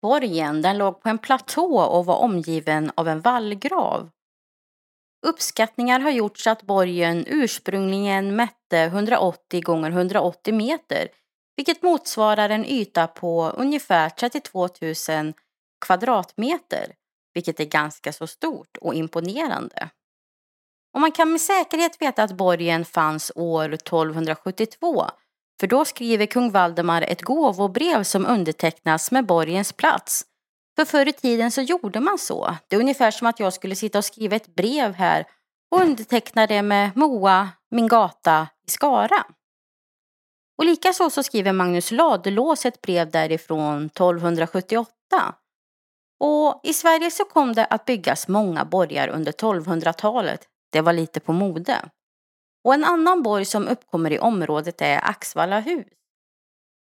Borgen 0.03 0.63
den 0.63 0.79
låg 0.79 1.01
på 1.01 1.09
en 1.09 1.19
platå 1.19 1.81
och 1.81 2.07
var 2.07 2.17
omgiven 2.17 2.93
av 2.95 3.09
en 3.09 3.21
vallgrav. 3.21 4.11
Uppskattningar 5.27 6.01
har 6.01 6.11
gjorts 6.11 6.47
att 6.47 6.63
borgen 6.63 7.25
ursprungligen 7.27 8.37
mätte 8.37 8.79
180 8.79 9.63
gånger 9.63 9.91
180 9.91 10.55
meter, 10.55 11.09
vilket 11.57 11.83
motsvarar 11.83 12.51
en 12.51 12.65
yta 12.65 13.07
på 13.07 13.51
ungefär 13.51 14.11
32 14.11 14.69
000 15.09 15.33
kvadratmeter, 15.87 16.95
vilket 17.35 17.61
är 17.61 17.65
ganska 17.65 18.13
så 18.13 18.27
stort 18.27 18.77
och 18.81 18.95
imponerande. 18.95 19.91
Och 20.95 21.01
man 21.01 21.13
kan 21.13 21.31
med 21.31 21.41
säkerhet 21.41 22.03
veta 22.03 22.23
att 22.23 22.33
borgen 22.33 22.85
fanns 22.85 23.33
år 23.35 23.73
1272 23.73 25.07
för 25.61 25.67
då 25.67 25.85
skriver 25.85 26.27
kung 26.27 26.51
Valdemar 26.51 27.03
ett 27.03 27.23
gåvobrev 27.23 28.03
som 28.03 28.27
undertecknas 28.27 29.11
med 29.11 29.27
borgens 29.27 29.73
plats. 29.73 30.25
För 30.77 30.85
förr 30.85 31.09
i 31.09 31.13
tiden 31.13 31.51
så 31.51 31.61
gjorde 31.61 32.01
man 32.01 32.19
så. 32.19 32.57
Det 32.69 32.77
är 32.77 32.81
ungefär 32.81 33.11
som 33.11 33.27
att 33.27 33.41
jag 33.41 33.53
skulle 33.53 33.75
sitta 33.75 33.99
och 33.99 34.05
skriva 34.05 34.37
ett 34.37 34.55
brev 34.55 34.95
här 34.95 35.25
och 35.71 35.81
underteckna 35.81 36.47
det 36.47 36.63
med 36.63 36.97
Moa, 36.97 37.49
min 37.71 37.89
gata 37.89 38.49
i 38.69 38.71
Skara. 38.71 39.25
Och 40.59 40.65
likaså 40.65 41.11
så 41.11 41.23
skriver 41.23 41.53
Magnus 41.53 41.91
Ladulås 41.91 42.67
ett 42.67 42.83
brev 42.83 43.11
därifrån 43.11 43.87
1278 43.87 45.35
och 46.21 46.61
i 46.63 46.73
Sverige 46.75 47.11
så 47.11 47.25
kom 47.25 47.53
det 47.53 47.65
att 47.65 47.85
byggas 47.85 48.29
många 48.29 48.65
borgar 48.65 49.09
under 49.09 49.33
1200-talet. 49.33 50.41
Det 50.73 50.81
var 50.81 50.93
lite 50.93 51.21
på 51.21 51.33
mode. 51.33 51.79
Och 52.69 52.75
en 52.75 52.85
annan 52.85 53.23
borg 53.23 53.45
som 53.45 53.69
uppkommer 53.69 54.13
i 54.13 54.19
området 54.19 54.81
är 54.81 55.01
Axvalla 55.05 55.61
hus. 55.61 55.87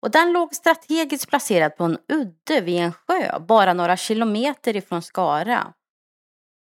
Och 0.02 0.11
den 0.11 0.32
låg 0.32 0.54
strategiskt 0.54 1.28
placerad 1.28 1.76
på 1.76 1.85
en 1.85 1.99
udde 2.08 2.61
vid 2.61 2.80
en 2.80 2.92
sjö, 2.92 3.38
bara 3.38 3.73
några 3.73 3.97
kilometer 3.97 4.76
ifrån 4.76 5.02
Skara. 5.02 5.73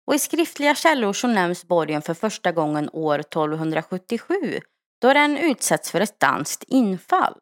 Och 0.07 0.15
i 0.15 0.19
skriftliga 0.19 0.75
källor 0.75 1.13
så 1.13 1.27
nämns 1.27 1.67
borgen 1.67 2.01
för 2.01 2.13
första 2.13 2.51
gången 2.51 2.89
år 2.93 3.19
1277, 3.19 4.35
då 5.01 5.13
den 5.13 5.37
utsätts 5.37 5.91
för 5.91 6.01
ett 6.01 6.19
danskt 6.19 6.63
infall. 6.63 7.39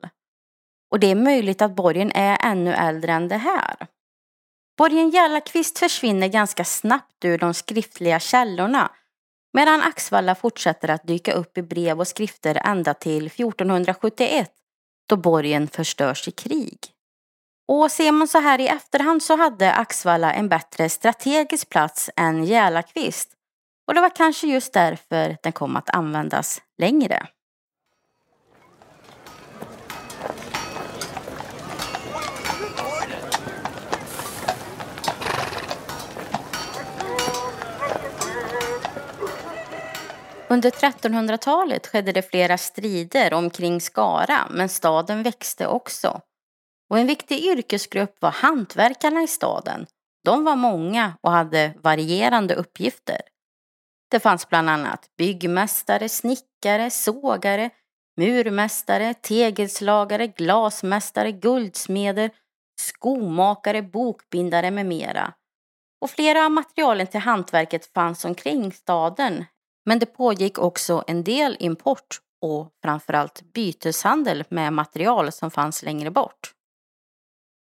Och 0.92 1.00
det 1.00 1.12
är 1.12 1.16
möjligt 1.16 1.62
att 1.62 1.76
borgen 1.76 2.12
är 2.12 2.38
ännu 2.44 2.74
äldre 2.74 3.12
än 3.12 3.28
det 3.28 3.38
här. 3.38 3.88
Borgen 4.78 5.10
Gällakvist 5.10 5.80
försvinner 5.80 6.28
ganska 6.28 6.64
snabbt 6.64 7.26
ur 7.26 7.38
de 7.38 7.54
skriftliga 7.54 8.20
källorna 8.20 8.92
medan 9.58 9.82
Axvalla 9.82 10.36
fortsätter 10.36 10.90
att 10.90 11.08
dyka 11.08 11.34
upp 11.34 11.58
i 11.58 11.62
brev 11.62 12.00
och 12.00 12.08
skrifter 12.08 12.62
ända 12.66 12.94
till 12.94 13.26
1471 13.26 14.52
då 15.10 15.16
borgen 15.16 15.68
förstörs 15.68 16.28
i 16.28 16.32
krig. 16.32 16.78
Och 17.68 17.92
ser 17.92 18.12
man 18.12 18.28
så 18.28 18.40
här 18.40 18.60
i 18.60 18.68
efterhand 18.68 19.24
så 19.24 19.36
hade 19.36 19.74
Axvalla 19.74 20.34
en 20.34 20.50
bättre 20.50 20.90
strategisk 20.90 21.70
plats 21.70 22.10
än 22.16 22.44
Jälakvist 22.44 23.30
och 23.88 23.94
det 23.94 24.02
var 24.02 24.16
kanske 24.16 24.48
just 24.48 24.74
därför 24.74 25.38
den 25.44 25.52
kom 25.52 25.76
att 25.76 25.90
användas 25.90 26.62
längre. 26.78 27.28
Under 40.50 40.70
1300-talet 40.70 41.88
skedde 41.88 42.12
det 42.12 42.22
flera 42.22 42.58
strider 42.58 43.34
omkring 43.34 43.82
Skara, 43.82 44.48
men 44.50 44.70
staden 44.70 45.24
växte 45.24 45.68
också. 45.68 46.22
Och 46.90 47.00
en 47.00 47.08
viktig 47.08 47.40
yrkesgrupp 47.40 48.22
var 48.22 48.32
hantverkarna 48.32 49.22
i 49.24 49.28
staden. 49.28 49.86
De 50.24 50.44
var 50.44 50.56
många 50.56 51.14
och 51.22 51.32
hade 51.32 51.74
varierande 51.84 52.56
uppgifter. 52.56 53.22
Det 54.12 54.20
fanns 54.20 54.50
bland 54.50 54.70
annat 54.70 55.10
byggmästare, 55.18 56.10
snickare, 56.10 56.90
sågare, 56.90 57.70
murmästare, 58.18 59.14
tegelslagare, 59.14 60.28
glasmästare, 60.28 61.32
guldsmeder, 61.32 62.32
skomakare, 62.82 63.82
bokbindare 63.82 64.72
med 64.72 64.86
mera. 64.86 65.34
Och 66.02 66.10
flera 66.10 66.46
av 66.46 66.52
materialen 66.52 67.08
till 67.08 67.20
hantverket 67.20 67.94
fanns 67.94 68.26
omkring 68.26 68.72
staden 68.72 69.46
men 69.88 70.00
det 70.00 70.06
pågick 70.06 70.60
också 70.60 71.04
en 71.08 71.24
del 71.24 71.58
import 71.60 72.22
och 72.42 72.70
framförallt 72.84 73.54
byteshandel 73.54 74.44
med 74.50 74.74
material 74.74 75.32
som 75.32 75.52
fanns 75.52 75.84
längre 75.84 76.12
bort. 76.12 76.54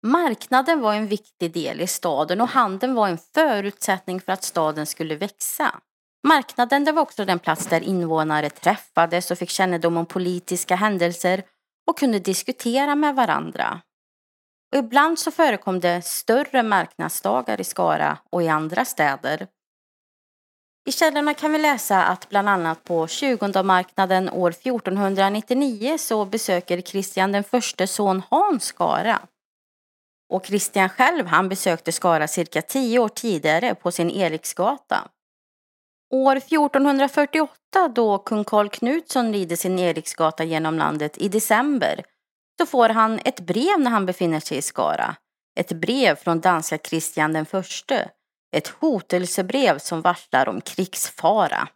Marknaden 0.06 0.80
var 0.80 0.94
en 0.94 1.06
viktig 1.06 1.52
del 1.52 1.80
i 1.80 1.86
staden 1.86 2.40
och 2.40 2.48
handeln 2.48 2.94
var 2.94 3.08
en 3.08 3.18
förutsättning 3.18 4.20
för 4.20 4.32
att 4.32 4.42
staden 4.42 4.86
skulle 4.86 5.16
växa. 5.16 5.80
Marknaden 6.26 6.84
det 6.84 6.92
var 6.92 7.02
också 7.02 7.24
den 7.24 7.38
plats 7.38 7.66
där 7.66 7.80
invånare 7.80 8.50
träffades 8.50 9.30
och 9.30 9.38
fick 9.38 9.50
kännedom 9.50 9.96
om 9.96 10.06
politiska 10.06 10.76
händelser 10.76 11.42
och 11.90 11.98
kunde 11.98 12.18
diskutera 12.18 12.94
med 12.94 13.14
varandra. 13.14 13.80
Och 14.72 14.78
ibland 14.78 15.18
så 15.18 15.30
förekom 15.30 15.80
det 15.80 16.02
större 16.02 16.62
marknadsdagar 16.62 17.60
i 17.60 17.64
Skara 17.64 18.18
och 18.30 18.42
i 18.42 18.48
andra 18.48 18.84
städer. 18.84 19.46
I 20.88 20.92
källorna 20.92 21.34
kan 21.34 21.52
vi 21.52 21.58
läsa 21.58 22.04
att 22.04 22.28
bland 22.28 22.48
annat 22.48 22.84
på 22.84 23.06
20 23.06 23.62
marknaden 23.62 24.30
år 24.30 24.50
1499 24.50 25.98
så 25.98 26.24
besöker 26.24 26.80
Kristian 26.80 27.32
den 27.32 27.44
förste 27.44 27.86
son 27.86 28.22
Hans 28.30 28.64
Skara. 28.64 29.20
Och 30.32 30.44
Kristian 30.44 30.88
själv 30.88 31.26
han 31.26 31.48
besökte 31.48 31.92
Skara 31.92 32.28
cirka 32.28 32.62
tio 32.62 32.98
år 32.98 33.08
tidigare 33.08 33.74
på 33.74 33.90
sin 33.90 34.10
Eriksgata. 34.10 35.08
År 36.14 36.36
1448 36.36 37.88
då 37.94 38.18
kung 38.18 38.44
Karl 38.44 38.68
Knutsson 38.68 39.32
rider 39.32 39.56
sin 39.56 39.78
Eriksgata 39.78 40.44
genom 40.44 40.78
landet 40.78 41.18
i 41.18 41.28
december 41.28 42.04
så 42.58 42.66
får 42.66 42.88
han 42.88 43.20
ett 43.24 43.40
brev 43.40 43.80
när 43.80 43.90
han 43.90 44.06
befinner 44.06 44.40
sig 44.40 44.58
i 44.58 44.62
Skara. 44.62 45.16
ett 45.60 45.72
brev 45.72 46.16
från 46.16 46.40
danska 46.40 46.78
Kristian 46.78 47.32
den 47.32 47.46
förste. 47.46 48.10
Ett 48.56 48.68
hotelsebrev 48.68 49.78
som 49.78 50.02
varslar 50.02 50.48
om 50.48 50.60
krigsfara. 50.60 51.68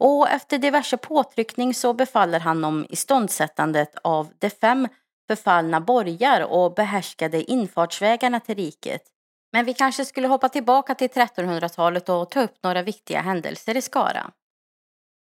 Och 0.00 0.28
efter 0.28 0.58
diverse 0.58 0.96
påtryckning 0.96 1.74
så 1.74 1.92
befaller 1.92 2.40
han 2.40 2.64
om 2.64 2.86
iståndsättandet 2.88 3.98
av 4.04 4.32
de 4.38 4.50
fem 4.50 4.88
förfallna 5.26 5.80
borgar 5.80 6.40
och 6.40 6.74
behärskade 6.74 7.50
infartsvägarna 7.50 8.40
till 8.40 8.54
riket. 8.54 9.02
Men 9.52 9.64
vi 9.64 9.74
kanske 9.74 10.04
skulle 10.04 10.28
hoppa 10.28 10.48
tillbaka 10.48 10.94
till 10.94 11.08
1300-talet 11.08 12.08
och 12.08 12.30
ta 12.30 12.42
upp 12.42 12.62
några 12.62 12.82
viktiga 12.82 13.20
händelser 13.20 13.76
i 13.76 13.82
Skara. 13.82 14.30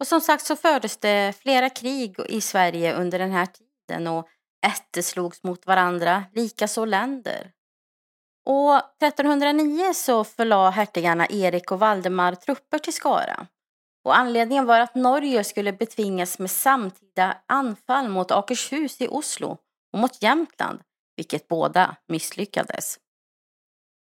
Och 0.01 0.07
som 0.07 0.21
sagt 0.21 0.47
så 0.47 0.57
fördes 0.57 0.97
det 0.97 1.37
flera 1.43 1.71
krig 1.71 2.17
i 2.29 2.41
Sverige 2.41 2.95
under 2.95 3.19
den 3.19 3.33
här 3.33 3.47
tiden 3.47 4.07
och 4.07 4.29
ätter 4.67 5.03
slogs 5.03 5.43
mot 5.43 5.67
varandra, 5.67 6.25
likaså 6.33 6.85
länder. 6.85 7.51
Och 8.47 8.77
1309 8.77 9.93
så 9.95 10.25
förlade 10.25 10.71
hertigarna 10.71 11.27
Erik 11.31 11.73
och 11.73 11.79
Valdemar 11.79 12.35
trupper 12.35 12.79
till 12.79 12.93
Skara. 12.93 13.47
Och 14.05 14.19
anledningen 14.19 14.67
var 14.67 14.81
att 14.81 14.95
Norge 14.95 15.45
skulle 15.45 15.73
betvingas 15.73 16.39
med 16.39 16.51
samtida 16.51 17.37
anfall 17.47 18.09
mot 18.09 18.31
Akershus 18.31 19.01
i 19.01 19.09
Oslo 19.09 19.59
och 19.93 19.99
mot 19.99 20.23
Jämtland, 20.23 20.81
vilket 21.17 21.49
båda 21.49 21.97
misslyckades. 22.09 22.99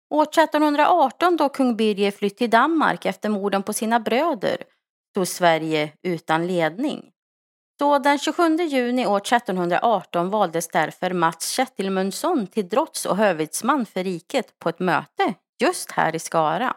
År 0.09 0.23
1318 0.23 1.37
då 1.37 1.49
kung 1.49 1.75
Birger 1.75 2.11
flytt 2.11 2.37
till 2.37 2.49
Danmark 2.49 3.05
efter 3.05 3.29
morden 3.29 3.63
på 3.63 3.73
sina 3.73 3.99
bröder 3.99 4.63
stod 5.11 5.27
Sverige 5.27 5.93
utan 6.03 6.47
ledning. 6.47 7.11
Så 7.79 7.99
den 7.99 8.19
27 8.19 8.57
juni 8.57 9.07
år 9.07 9.17
1318 9.17 10.29
valdes 10.29 10.67
därför 10.67 11.13
Mats 11.13 11.49
Kettilmundsson 11.49 12.47
till 12.47 12.69
drotts 12.69 13.05
och 13.05 13.17
hövitsman 13.17 13.85
för 13.85 14.03
riket 14.03 14.59
på 14.59 14.69
ett 14.69 14.79
möte 14.79 15.33
just 15.61 15.91
här 15.91 16.15
i 16.15 16.19
Skara. 16.19 16.75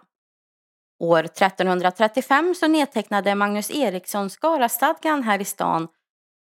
År 1.02 1.25
1335 1.25 2.54
så 2.54 2.69
nedtecknade 2.69 3.35
Magnus 3.35 3.71
Eriksson 3.71 4.30
Skara-stadgan 4.30 5.23
här 5.23 5.40
i 5.40 5.45
stan 5.45 5.88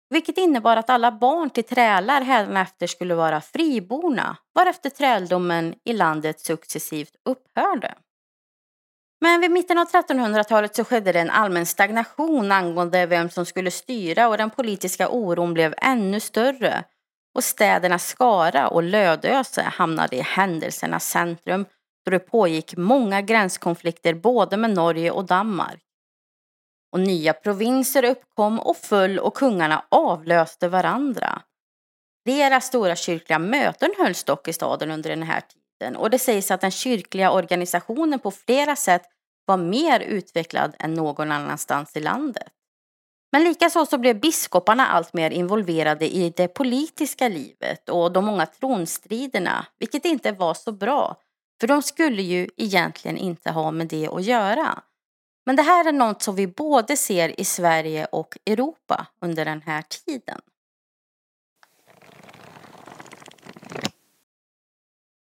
vilket 0.09 0.37
innebar 0.37 0.77
att 0.77 0.89
alla 0.89 1.11
barn 1.11 1.49
till 1.49 1.63
trälar 1.63 2.21
hädanefter 2.21 2.87
skulle 2.87 3.15
vara 3.15 3.41
friborna 3.41 4.37
varefter 4.55 4.89
träldomen 4.89 5.75
i 5.85 5.93
landet 5.93 6.39
successivt 6.39 7.15
upphörde. 7.25 7.93
Men 9.21 9.41
vid 9.41 9.51
mitten 9.51 9.77
av 9.77 9.87
1300-talet 9.87 10.75
så 10.75 10.83
skedde 10.83 11.11
det 11.11 11.19
en 11.19 11.29
allmän 11.29 11.65
stagnation 11.65 12.51
angående 12.51 13.05
vem 13.05 13.29
som 13.29 13.45
skulle 13.45 13.71
styra 13.71 14.27
och 14.27 14.37
den 14.37 14.49
politiska 14.49 15.09
oron 15.09 15.53
blev 15.53 15.73
ännu 15.77 16.19
större 16.19 16.83
och 17.35 17.43
städerna 17.43 17.99
Skara 17.99 18.67
och 18.67 18.83
Lödöse 18.83 19.61
hamnade 19.61 20.15
i 20.15 20.21
händelsernas 20.21 21.09
centrum 21.09 21.65
då 22.05 22.11
det 22.11 22.19
pågick 22.19 22.77
många 22.77 23.21
gränskonflikter 23.21 24.13
både 24.13 24.57
med 24.57 24.69
Norge 24.69 25.11
och 25.11 25.25
Danmark. 25.25 25.83
Och 26.91 26.99
nya 26.99 27.33
provinser 27.33 28.05
uppkom 28.05 28.59
och 28.59 28.77
föll 28.77 29.19
och 29.19 29.33
kungarna 29.33 29.85
avlöste 29.89 30.67
varandra. 30.67 31.41
Flera 32.25 32.61
stora 32.61 32.95
kyrkliga 32.95 33.39
möten 33.39 33.93
hölls 33.97 34.23
dock 34.23 34.47
i 34.47 34.53
staden 34.53 34.91
under 34.91 35.09
den 35.09 35.23
här 35.23 35.41
tiden 35.41 35.58
och 35.95 36.09
det 36.09 36.19
sägs 36.19 36.51
att 36.51 36.61
den 36.61 36.71
kyrkliga 36.71 37.31
organisationen 37.31 38.19
på 38.19 38.31
flera 38.31 38.75
sätt 38.75 39.01
var 39.45 39.57
mer 39.57 39.99
utvecklad 39.99 40.75
än 40.79 40.93
någon 40.93 41.31
annanstans 41.31 41.95
i 41.95 41.99
landet. 41.99 42.53
Men 43.31 43.43
likaså 43.43 43.85
så 43.85 43.97
blev 43.97 44.19
biskoparna 44.19 44.87
allt 44.87 45.13
mer 45.13 45.31
involverade 45.31 46.15
i 46.15 46.29
det 46.29 46.47
politiska 46.47 47.27
livet 47.27 47.89
och 47.89 48.11
de 48.11 48.25
många 48.25 48.45
tronstriderna, 48.45 49.65
vilket 49.79 50.05
inte 50.05 50.31
var 50.31 50.53
så 50.53 50.71
bra, 50.71 51.15
för 51.59 51.67
de 51.67 51.81
skulle 51.81 52.21
ju 52.21 52.49
egentligen 52.57 53.17
inte 53.17 53.51
ha 53.51 53.71
med 53.71 53.87
det 53.87 54.07
att 54.07 54.23
göra. 54.23 54.83
Men 55.45 55.55
det 55.55 55.61
här 55.61 55.87
är 55.87 55.91
något 55.91 56.21
som 56.21 56.35
vi 56.35 56.47
både 56.47 56.97
ser 56.97 57.39
i 57.39 57.45
Sverige 57.45 58.05
och 58.05 58.37
Europa 58.45 59.07
under 59.21 59.45
den 59.45 59.61
här 59.61 59.81
tiden. 59.81 60.41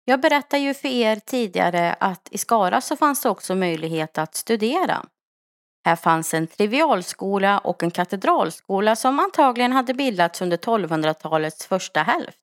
Jag 0.09 0.21
berättade 0.21 0.63
ju 0.63 0.73
för 0.73 0.87
er 0.87 1.15
tidigare 1.15 1.95
att 1.99 2.27
i 2.31 2.37
Skara 2.37 2.81
så 2.81 2.95
fanns 2.95 3.21
det 3.21 3.29
också 3.29 3.55
möjlighet 3.55 4.17
att 4.17 4.35
studera. 4.35 5.05
Här 5.85 5.95
fanns 5.95 6.33
en 6.33 6.47
trivialskola 6.47 7.59
och 7.59 7.83
en 7.83 7.91
katedralskola 7.91 8.95
som 8.95 9.19
antagligen 9.19 9.71
hade 9.71 9.93
bildats 9.93 10.41
under 10.41 10.57
1200-talets 10.57 11.65
första 11.65 12.03
hälft. 12.03 12.37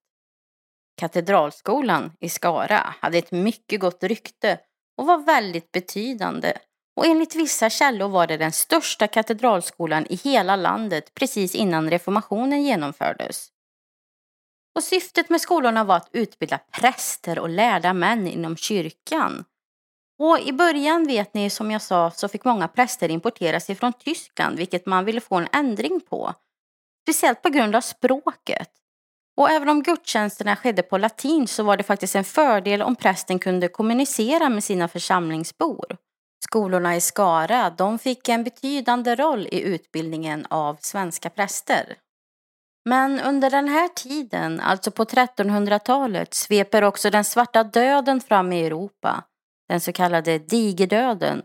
Katedralskolan 1.01 2.13
i 2.21 2.29
Skara 2.29 2.95
hade 3.01 3.19
ett 3.19 3.33
mycket 3.33 3.81
gott 3.81 4.03
rykte 4.03 4.59
och 4.99 5.07
var 5.07 5.19
väldigt 5.19 5.73
betydande 5.73 6.53
och 6.97 7.07
enligt 7.07 7.35
vissa 7.35 7.71
källor 7.71 8.09
var 8.09 8.27
det 8.27 8.37
den 8.37 8.53
största 8.53 9.07
katedralskolan 9.07 10.07
i 10.07 10.17
hela 10.17 10.57
landet 10.57 11.15
precis 11.15 11.55
innan 11.55 11.91
reformationen 11.91 12.63
genomfördes. 12.63 13.53
Och 14.77 14.85
syftet 14.85 15.31
med 15.31 15.41
skolorna 15.41 15.85
var 15.85 15.97
att 15.97 16.09
utbilda 16.13 16.59
präster 16.59 17.39
och 17.39 17.49
lärda 17.49 17.93
män 17.93 18.27
inom 18.27 18.57
kyrkan. 18.57 19.45
Och 20.19 20.41
i 20.41 20.53
början 20.53 21.07
vet 21.07 21.35
ni 21.35 21.51
som 21.51 21.71
jag 21.71 21.83
sa 21.83 22.11
så 22.11 22.29
fick 22.29 22.45
många 22.45 22.69
präster 22.69 23.09
importeras 23.09 23.71
ifrån 23.71 23.93
Tyskland 23.93 24.57
vilket 24.59 24.87
man 24.87 25.05
ville 25.05 25.21
få 25.21 25.35
en 25.37 25.49
ändring 25.53 26.01
på. 26.01 26.35
Speciellt 27.03 27.43
på 27.43 27.49
grund 27.49 27.77
av 27.77 27.81
språket. 27.81 28.71
Och 29.37 29.51
även 29.51 29.69
om 29.69 29.83
gudstjänsterna 29.83 30.57
skedde 30.57 30.83
på 30.83 30.99
latin 30.99 31.49
så 31.49 31.63
var 31.63 31.77
det 31.77 31.83
faktiskt 31.83 32.17
en 32.17 32.25
fördel 32.25 32.83
om 32.83 32.97
prästen 32.97 33.39
kunde 33.39 33.69
kommunicera 33.69 34.49
med 34.49 34.65
sina 34.65 34.89
församlingsbor. 34.89 35.97
Skolorna 36.45 36.97
i 36.97 37.01
Skara 37.01 37.71
de 37.71 37.99
fick 37.99 38.29
en 38.29 38.45
betydande 38.45 39.15
roll 39.15 39.47
i 39.47 39.61
utbildningen 39.61 40.47
av 40.51 40.77
svenska 40.81 41.31
präster. 41.31 41.97
Men 42.89 43.21
under 43.21 43.51
den 43.51 43.69
här 43.69 43.89
tiden, 43.89 44.61
alltså 44.61 44.91
på 44.91 45.05
1300-talet, 45.05 46.35
sveper 46.35 46.85
också 46.85 47.11
den 47.11 47.25
svarta 47.25 47.65
döden 47.65 48.21
fram 48.21 48.53
i 48.53 48.67
Europa, 48.67 49.25
den 49.69 49.81
så 49.81 49.93
kallade 49.93 50.39
digerdöden, 50.39 51.43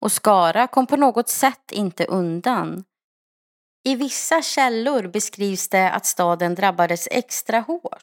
och 0.00 0.12
Skara 0.12 0.66
kom 0.66 0.86
på 0.86 0.96
något 0.96 1.28
sätt 1.28 1.72
inte 1.72 2.04
undan. 2.04 2.84
I 3.84 3.94
vissa 3.94 4.42
källor 4.42 5.08
beskrivs 5.08 5.68
det 5.68 5.90
att 5.90 6.06
staden 6.06 6.54
drabbades 6.54 7.08
extra 7.10 7.60
hårt. 7.60 8.02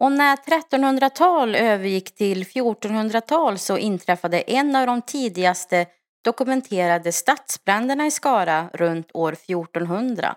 Och 0.00 0.12
när 0.12 0.36
1300-tal 0.36 1.54
övergick 1.54 2.14
till 2.14 2.44
1400-tal 2.44 3.58
så 3.58 3.78
inträffade 3.78 4.40
en 4.40 4.76
av 4.76 4.86
de 4.86 5.02
tidigaste 5.02 5.86
dokumenterade 6.24 7.12
stadsbränderna 7.12 8.06
i 8.06 8.10
Skara 8.10 8.68
runt 8.72 9.10
år 9.14 9.32
1400. 9.32 10.36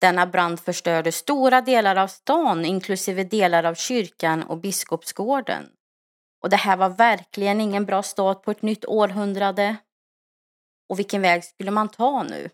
Denna 0.00 0.26
brand 0.26 0.60
förstörde 0.60 1.12
stora 1.12 1.60
delar 1.60 1.96
av 1.96 2.06
stan 2.06 2.64
inklusive 2.64 3.24
delar 3.24 3.64
av 3.64 3.74
kyrkan 3.74 4.42
och 4.42 4.58
biskopsgården. 4.58 5.70
Och 6.42 6.50
det 6.50 6.56
här 6.56 6.76
var 6.76 6.88
verkligen 6.88 7.60
ingen 7.60 7.84
bra 7.84 8.02
start 8.02 8.42
på 8.42 8.50
ett 8.50 8.62
nytt 8.62 8.84
århundrade. 8.84 9.76
Och 10.88 10.98
vilken 10.98 11.22
väg 11.22 11.44
skulle 11.44 11.70
man 11.70 11.88
ta 11.88 12.22
nu? 12.22 12.50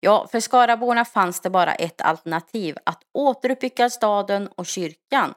Ja, 0.00 0.26
för 0.30 0.40
Skaraborna 0.40 1.04
fanns 1.04 1.40
det 1.40 1.50
bara 1.50 1.74
ett 1.74 2.00
alternativ, 2.00 2.76
att 2.84 3.02
återuppbygga 3.14 3.90
staden 3.90 4.48
och 4.48 4.66
kyrkan. 4.66 5.34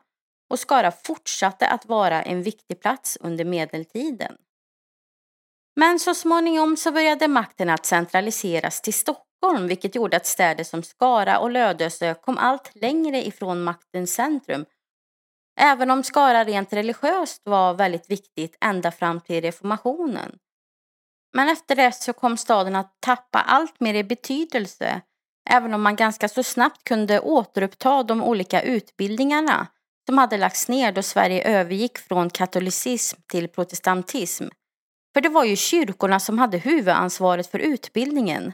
Och 0.50 0.60
Skara 0.60 0.92
fortsatte 0.92 1.68
att 1.68 1.86
vara 1.86 2.22
en 2.22 2.44
viktig 2.44 2.82
plats 2.82 3.18
under 3.22 3.46
medeltiden. 3.46 4.38
Men 5.76 6.00
så 6.00 6.14
småningom 6.14 6.78
så 6.78 6.92
började 6.92 7.28
makten 7.28 7.70
att 7.70 7.86
centraliseras 7.86 8.82
till 8.82 8.94
Stockholm 8.94 9.68
vilket 9.68 9.96
gjorde 9.96 10.18
att 10.18 10.26
städer 10.26 10.64
som 10.64 10.84
Skara 10.84 11.40
och 11.40 11.52
Lödöse 11.52 12.16
kom 12.22 12.38
allt 12.38 12.72
längre 12.76 13.28
ifrån 13.28 13.64
maktens 13.64 14.14
centrum. 14.14 14.66
Även 15.60 15.92
om 15.92 16.04
Skara 16.04 16.44
rent 16.44 16.74
religiöst 16.74 17.42
var 17.46 17.74
väldigt 17.74 18.12
viktigt 18.12 18.58
ända 18.62 18.92
fram 18.92 19.22
till 19.22 19.42
reformationen. 19.42 20.38
Men 21.34 21.50
efter 21.50 21.76
det 21.76 21.92
så 21.92 22.14
kom 22.14 22.38
staden 22.38 22.76
att 22.76 22.98
tappa 23.00 23.40
allt 23.40 23.80
mer 23.80 23.94
i 23.94 24.04
betydelse 24.04 25.02
även 25.50 25.74
om 25.74 25.82
man 25.82 25.96
ganska 25.96 26.30
så 26.30 26.44
snabbt 26.44 26.84
kunde 26.84 27.20
återuppta 27.20 28.04
de 28.04 28.24
olika 28.24 28.62
utbildningarna 28.62 29.68
som 30.06 30.18
hade 30.18 30.38
lagts 30.38 30.68
ner 30.68 30.92
då 30.92 31.02
Sverige 31.02 31.60
övergick 31.60 31.98
från 31.98 32.30
katolicism 32.30 33.22
till 33.28 33.48
protestantism. 33.48 34.48
För 35.14 35.22
det 35.22 35.30
var 35.30 35.44
ju 35.44 35.56
kyrkorna 35.56 36.20
som 36.20 36.40
hade 36.40 36.58
huvudansvaret 36.58 37.48
för 37.48 37.60
utbildningen. 37.60 38.54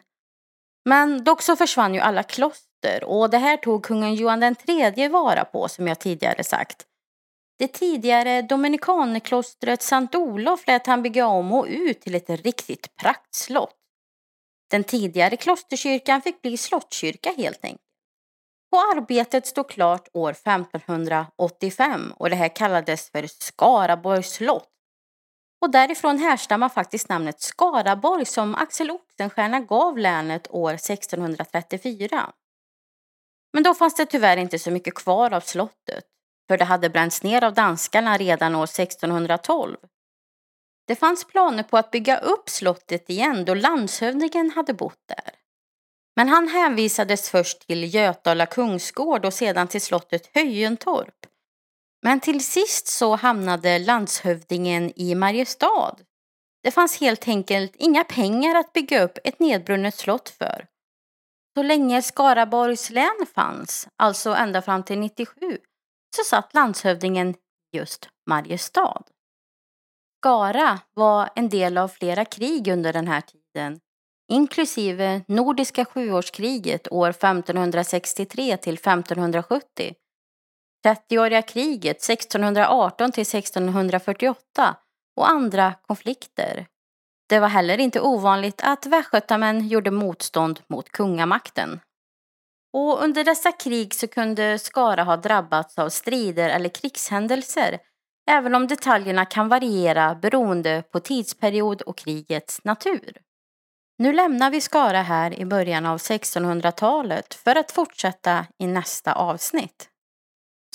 Men 0.85 1.23
dock 1.23 1.41
så 1.41 1.55
försvann 1.55 1.93
ju 1.93 1.99
alla 1.99 2.23
kloster 2.23 3.03
och 3.03 3.29
det 3.29 3.37
här 3.37 3.57
tog 3.57 3.83
kungen 3.83 4.15
Johan 4.15 4.43
III 4.43 5.07
vara 5.07 5.45
på 5.45 5.67
som 5.67 5.87
jag 5.87 5.99
tidigare 5.99 6.43
sagt. 6.43 6.85
Det 7.59 7.67
tidigare 7.67 8.41
dominikanerklostret 8.41 9.81
Sankt 9.81 10.15
Olof 10.15 10.67
lät 10.67 10.87
han 10.87 11.03
bygga 11.03 11.27
om 11.27 11.51
och 11.51 11.65
ut 11.69 12.01
till 12.01 12.15
ett 12.15 12.29
riktigt 12.29 12.95
praktslott. 12.95 13.75
Den 14.69 14.83
tidigare 14.83 15.37
klosterkyrkan 15.37 16.21
fick 16.21 16.41
bli 16.41 16.57
slottskyrka 16.57 17.33
helt 17.37 17.65
enkelt. 17.65 17.81
och 18.71 18.97
arbetet 18.97 19.47
stod 19.47 19.69
klart 19.69 20.07
år 20.13 20.31
1585 20.31 22.13
och 22.17 22.29
det 22.29 22.35
här 22.35 22.55
kallades 22.55 23.09
för 23.09 23.27
Skaraborgs 23.27 24.33
slott. 24.33 24.78
Och 25.61 25.71
därifrån 25.71 26.19
härstammar 26.19 26.69
faktiskt 26.69 27.09
namnet 27.09 27.41
Skaraborg 27.41 28.25
som 28.25 28.55
Axel 28.55 28.91
Oxenstierna 28.91 29.59
gav 29.59 29.97
länet 29.97 30.47
år 30.51 30.73
1634. 30.73 32.31
Men 33.53 33.63
då 33.63 33.73
fanns 33.73 33.95
det 33.95 34.05
tyvärr 34.05 34.37
inte 34.37 34.59
så 34.59 34.71
mycket 34.71 34.93
kvar 34.93 35.33
av 35.33 35.41
slottet, 35.41 36.05
för 36.47 36.57
det 36.57 36.65
hade 36.65 36.89
bränts 36.89 37.23
ner 37.23 37.43
av 37.43 37.53
danskarna 37.53 38.17
redan 38.17 38.55
år 38.55 38.63
1612. 38.63 39.77
Det 40.87 40.95
fanns 40.95 41.27
planer 41.27 41.63
på 41.63 41.77
att 41.77 41.91
bygga 41.91 42.17
upp 42.17 42.49
slottet 42.49 43.09
igen 43.09 43.45
då 43.45 43.53
landshövdingen 43.53 44.51
hade 44.51 44.73
bott 44.73 45.03
där. 45.07 45.33
Men 46.15 46.29
han 46.29 46.47
hänvisades 46.47 47.29
först 47.29 47.67
till 47.67 47.93
Götala 47.93 48.45
kungsgård 48.45 49.25
och 49.25 49.33
sedan 49.33 49.67
till 49.67 49.81
slottet 49.81 50.29
Höjentorp. 50.33 51.25
Men 52.01 52.19
till 52.19 52.45
sist 52.45 52.87
så 52.87 53.15
hamnade 53.15 53.79
landshövdingen 53.79 54.91
i 54.95 55.15
Mariestad. 55.15 55.95
Det 56.63 56.71
fanns 56.71 56.99
helt 56.99 57.27
enkelt 57.27 57.75
inga 57.75 58.03
pengar 58.03 58.55
att 58.55 58.73
bygga 58.73 59.03
upp 59.03 59.17
ett 59.23 59.39
nedbrunnet 59.39 59.95
slott 59.95 60.29
för. 60.29 60.65
Så 61.57 61.63
länge 61.63 62.01
Skaraborgs 62.01 62.89
län 62.89 63.25
fanns, 63.35 63.87
alltså 63.95 64.33
ända 64.33 64.61
fram 64.61 64.83
till 64.83 64.99
97, 64.99 65.35
så 66.15 66.23
satt 66.23 66.53
landshövdingen 66.53 67.35
just 67.71 68.09
Mariestad. 68.29 69.03
Skara 70.19 70.79
var 70.93 71.29
en 71.35 71.49
del 71.49 71.77
av 71.77 71.87
flera 71.87 72.25
krig 72.25 72.67
under 72.67 72.93
den 72.93 73.07
här 73.07 73.21
tiden, 73.21 73.79
inklusive 74.31 75.21
Nordiska 75.27 75.85
sjuårskriget 75.85 76.91
år 76.91 77.09
1563 77.09 78.57
till 78.57 78.73
1570, 78.73 79.93
30-åriga 80.85 81.41
kriget 81.41 82.09
1618 82.09 83.11
till 83.11 83.21
1648 83.21 84.75
och 85.17 85.29
andra 85.29 85.73
konflikter. 85.87 86.67
Det 87.29 87.39
var 87.39 87.47
heller 87.47 87.77
inte 87.79 88.01
ovanligt 88.01 88.61
att 88.63 88.85
västgötamän 88.85 89.67
gjorde 89.67 89.91
motstånd 89.91 90.59
mot 90.69 90.89
kungamakten. 90.89 91.79
Och 92.73 93.03
under 93.03 93.23
dessa 93.23 93.51
krig 93.51 93.93
så 93.93 94.07
kunde 94.07 94.59
Skara 94.59 95.03
ha 95.03 95.17
drabbats 95.17 95.79
av 95.79 95.89
strider 95.89 96.49
eller 96.49 96.69
krigshändelser 96.69 97.79
även 98.29 98.55
om 98.55 98.67
detaljerna 98.67 99.25
kan 99.25 99.49
variera 99.49 100.15
beroende 100.15 100.83
på 100.91 100.99
tidsperiod 100.99 101.81
och 101.81 101.97
krigets 101.97 102.63
natur. 102.63 103.17
Nu 103.97 104.13
lämnar 104.13 104.51
vi 104.51 104.61
Skara 104.61 105.01
här 105.01 105.39
i 105.39 105.45
början 105.45 105.85
av 105.85 105.97
1600-talet 105.97 107.33
för 107.33 107.55
att 107.55 107.71
fortsätta 107.71 108.45
i 108.57 108.67
nästa 108.67 109.13
avsnitt. 109.13 109.89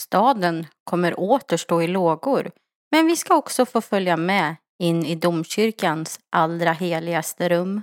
Staden 0.01 0.67
kommer 0.85 1.21
åter 1.21 1.57
stå 1.57 1.83
i 1.83 1.87
lågor, 1.87 2.51
men 2.91 3.07
vi 3.07 3.17
ska 3.17 3.37
också 3.37 3.67
få 3.67 3.81
följa 3.81 4.17
med 4.17 4.57
in 4.79 5.07
i 5.07 5.15
domkyrkans 5.15 6.21
allra 6.33 6.73
heligaste 6.73 7.49
rum. 7.49 7.83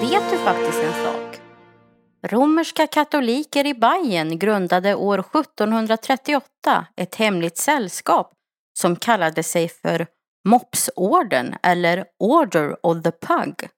Vet 0.00 0.30
du 0.30 0.38
faktiskt 0.38 0.82
en 0.82 1.04
sak? 1.04 1.40
Romerska 2.22 2.86
katoliker 2.86 3.66
i 3.66 3.74
Bayern 3.74 4.38
grundade 4.38 4.94
år 4.94 5.18
1738 5.18 6.86
ett 6.96 7.14
hemligt 7.14 7.56
sällskap 7.56 8.32
som 8.78 8.96
kallade 8.96 9.42
sig 9.42 9.68
för 9.68 10.06
Mopsorden 10.48 11.54
eller 11.62 12.04
Order 12.18 12.86
of 12.86 13.02
the 13.02 13.10
Pug. 13.10 13.68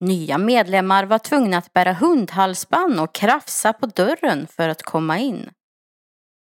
Nya 0.00 0.38
medlemmar 0.38 1.04
var 1.04 1.18
tvungna 1.18 1.58
att 1.58 1.72
bära 1.72 1.92
hundhalsband 1.92 3.00
och 3.00 3.14
krafsa 3.14 3.72
på 3.72 3.86
dörren 3.86 4.46
för 4.46 4.68
att 4.68 4.82
komma 4.82 5.18
in. 5.18 5.50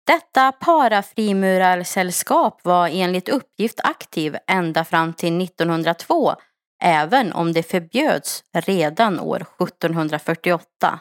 Detta 0.07 0.53
parafrimurarsällskap 0.53 2.61
var 2.65 2.89
enligt 2.89 3.29
uppgift 3.29 3.81
aktiv 3.85 4.37
ända 4.47 4.85
fram 4.85 5.13
till 5.13 5.43
1902 5.43 6.35
även 6.83 7.33
om 7.33 7.53
det 7.53 7.63
förbjöds 7.63 8.45
redan 8.53 9.21
år 9.21 9.47
1748. 9.63 11.01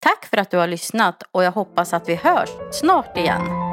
Tack 0.00 0.26
för 0.26 0.36
att 0.36 0.50
du 0.50 0.56
har 0.56 0.66
lyssnat 0.66 1.22
och 1.32 1.44
jag 1.44 1.52
hoppas 1.52 1.92
att 1.92 2.08
vi 2.08 2.14
hörs 2.14 2.50
snart 2.72 3.16
igen. 3.16 3.67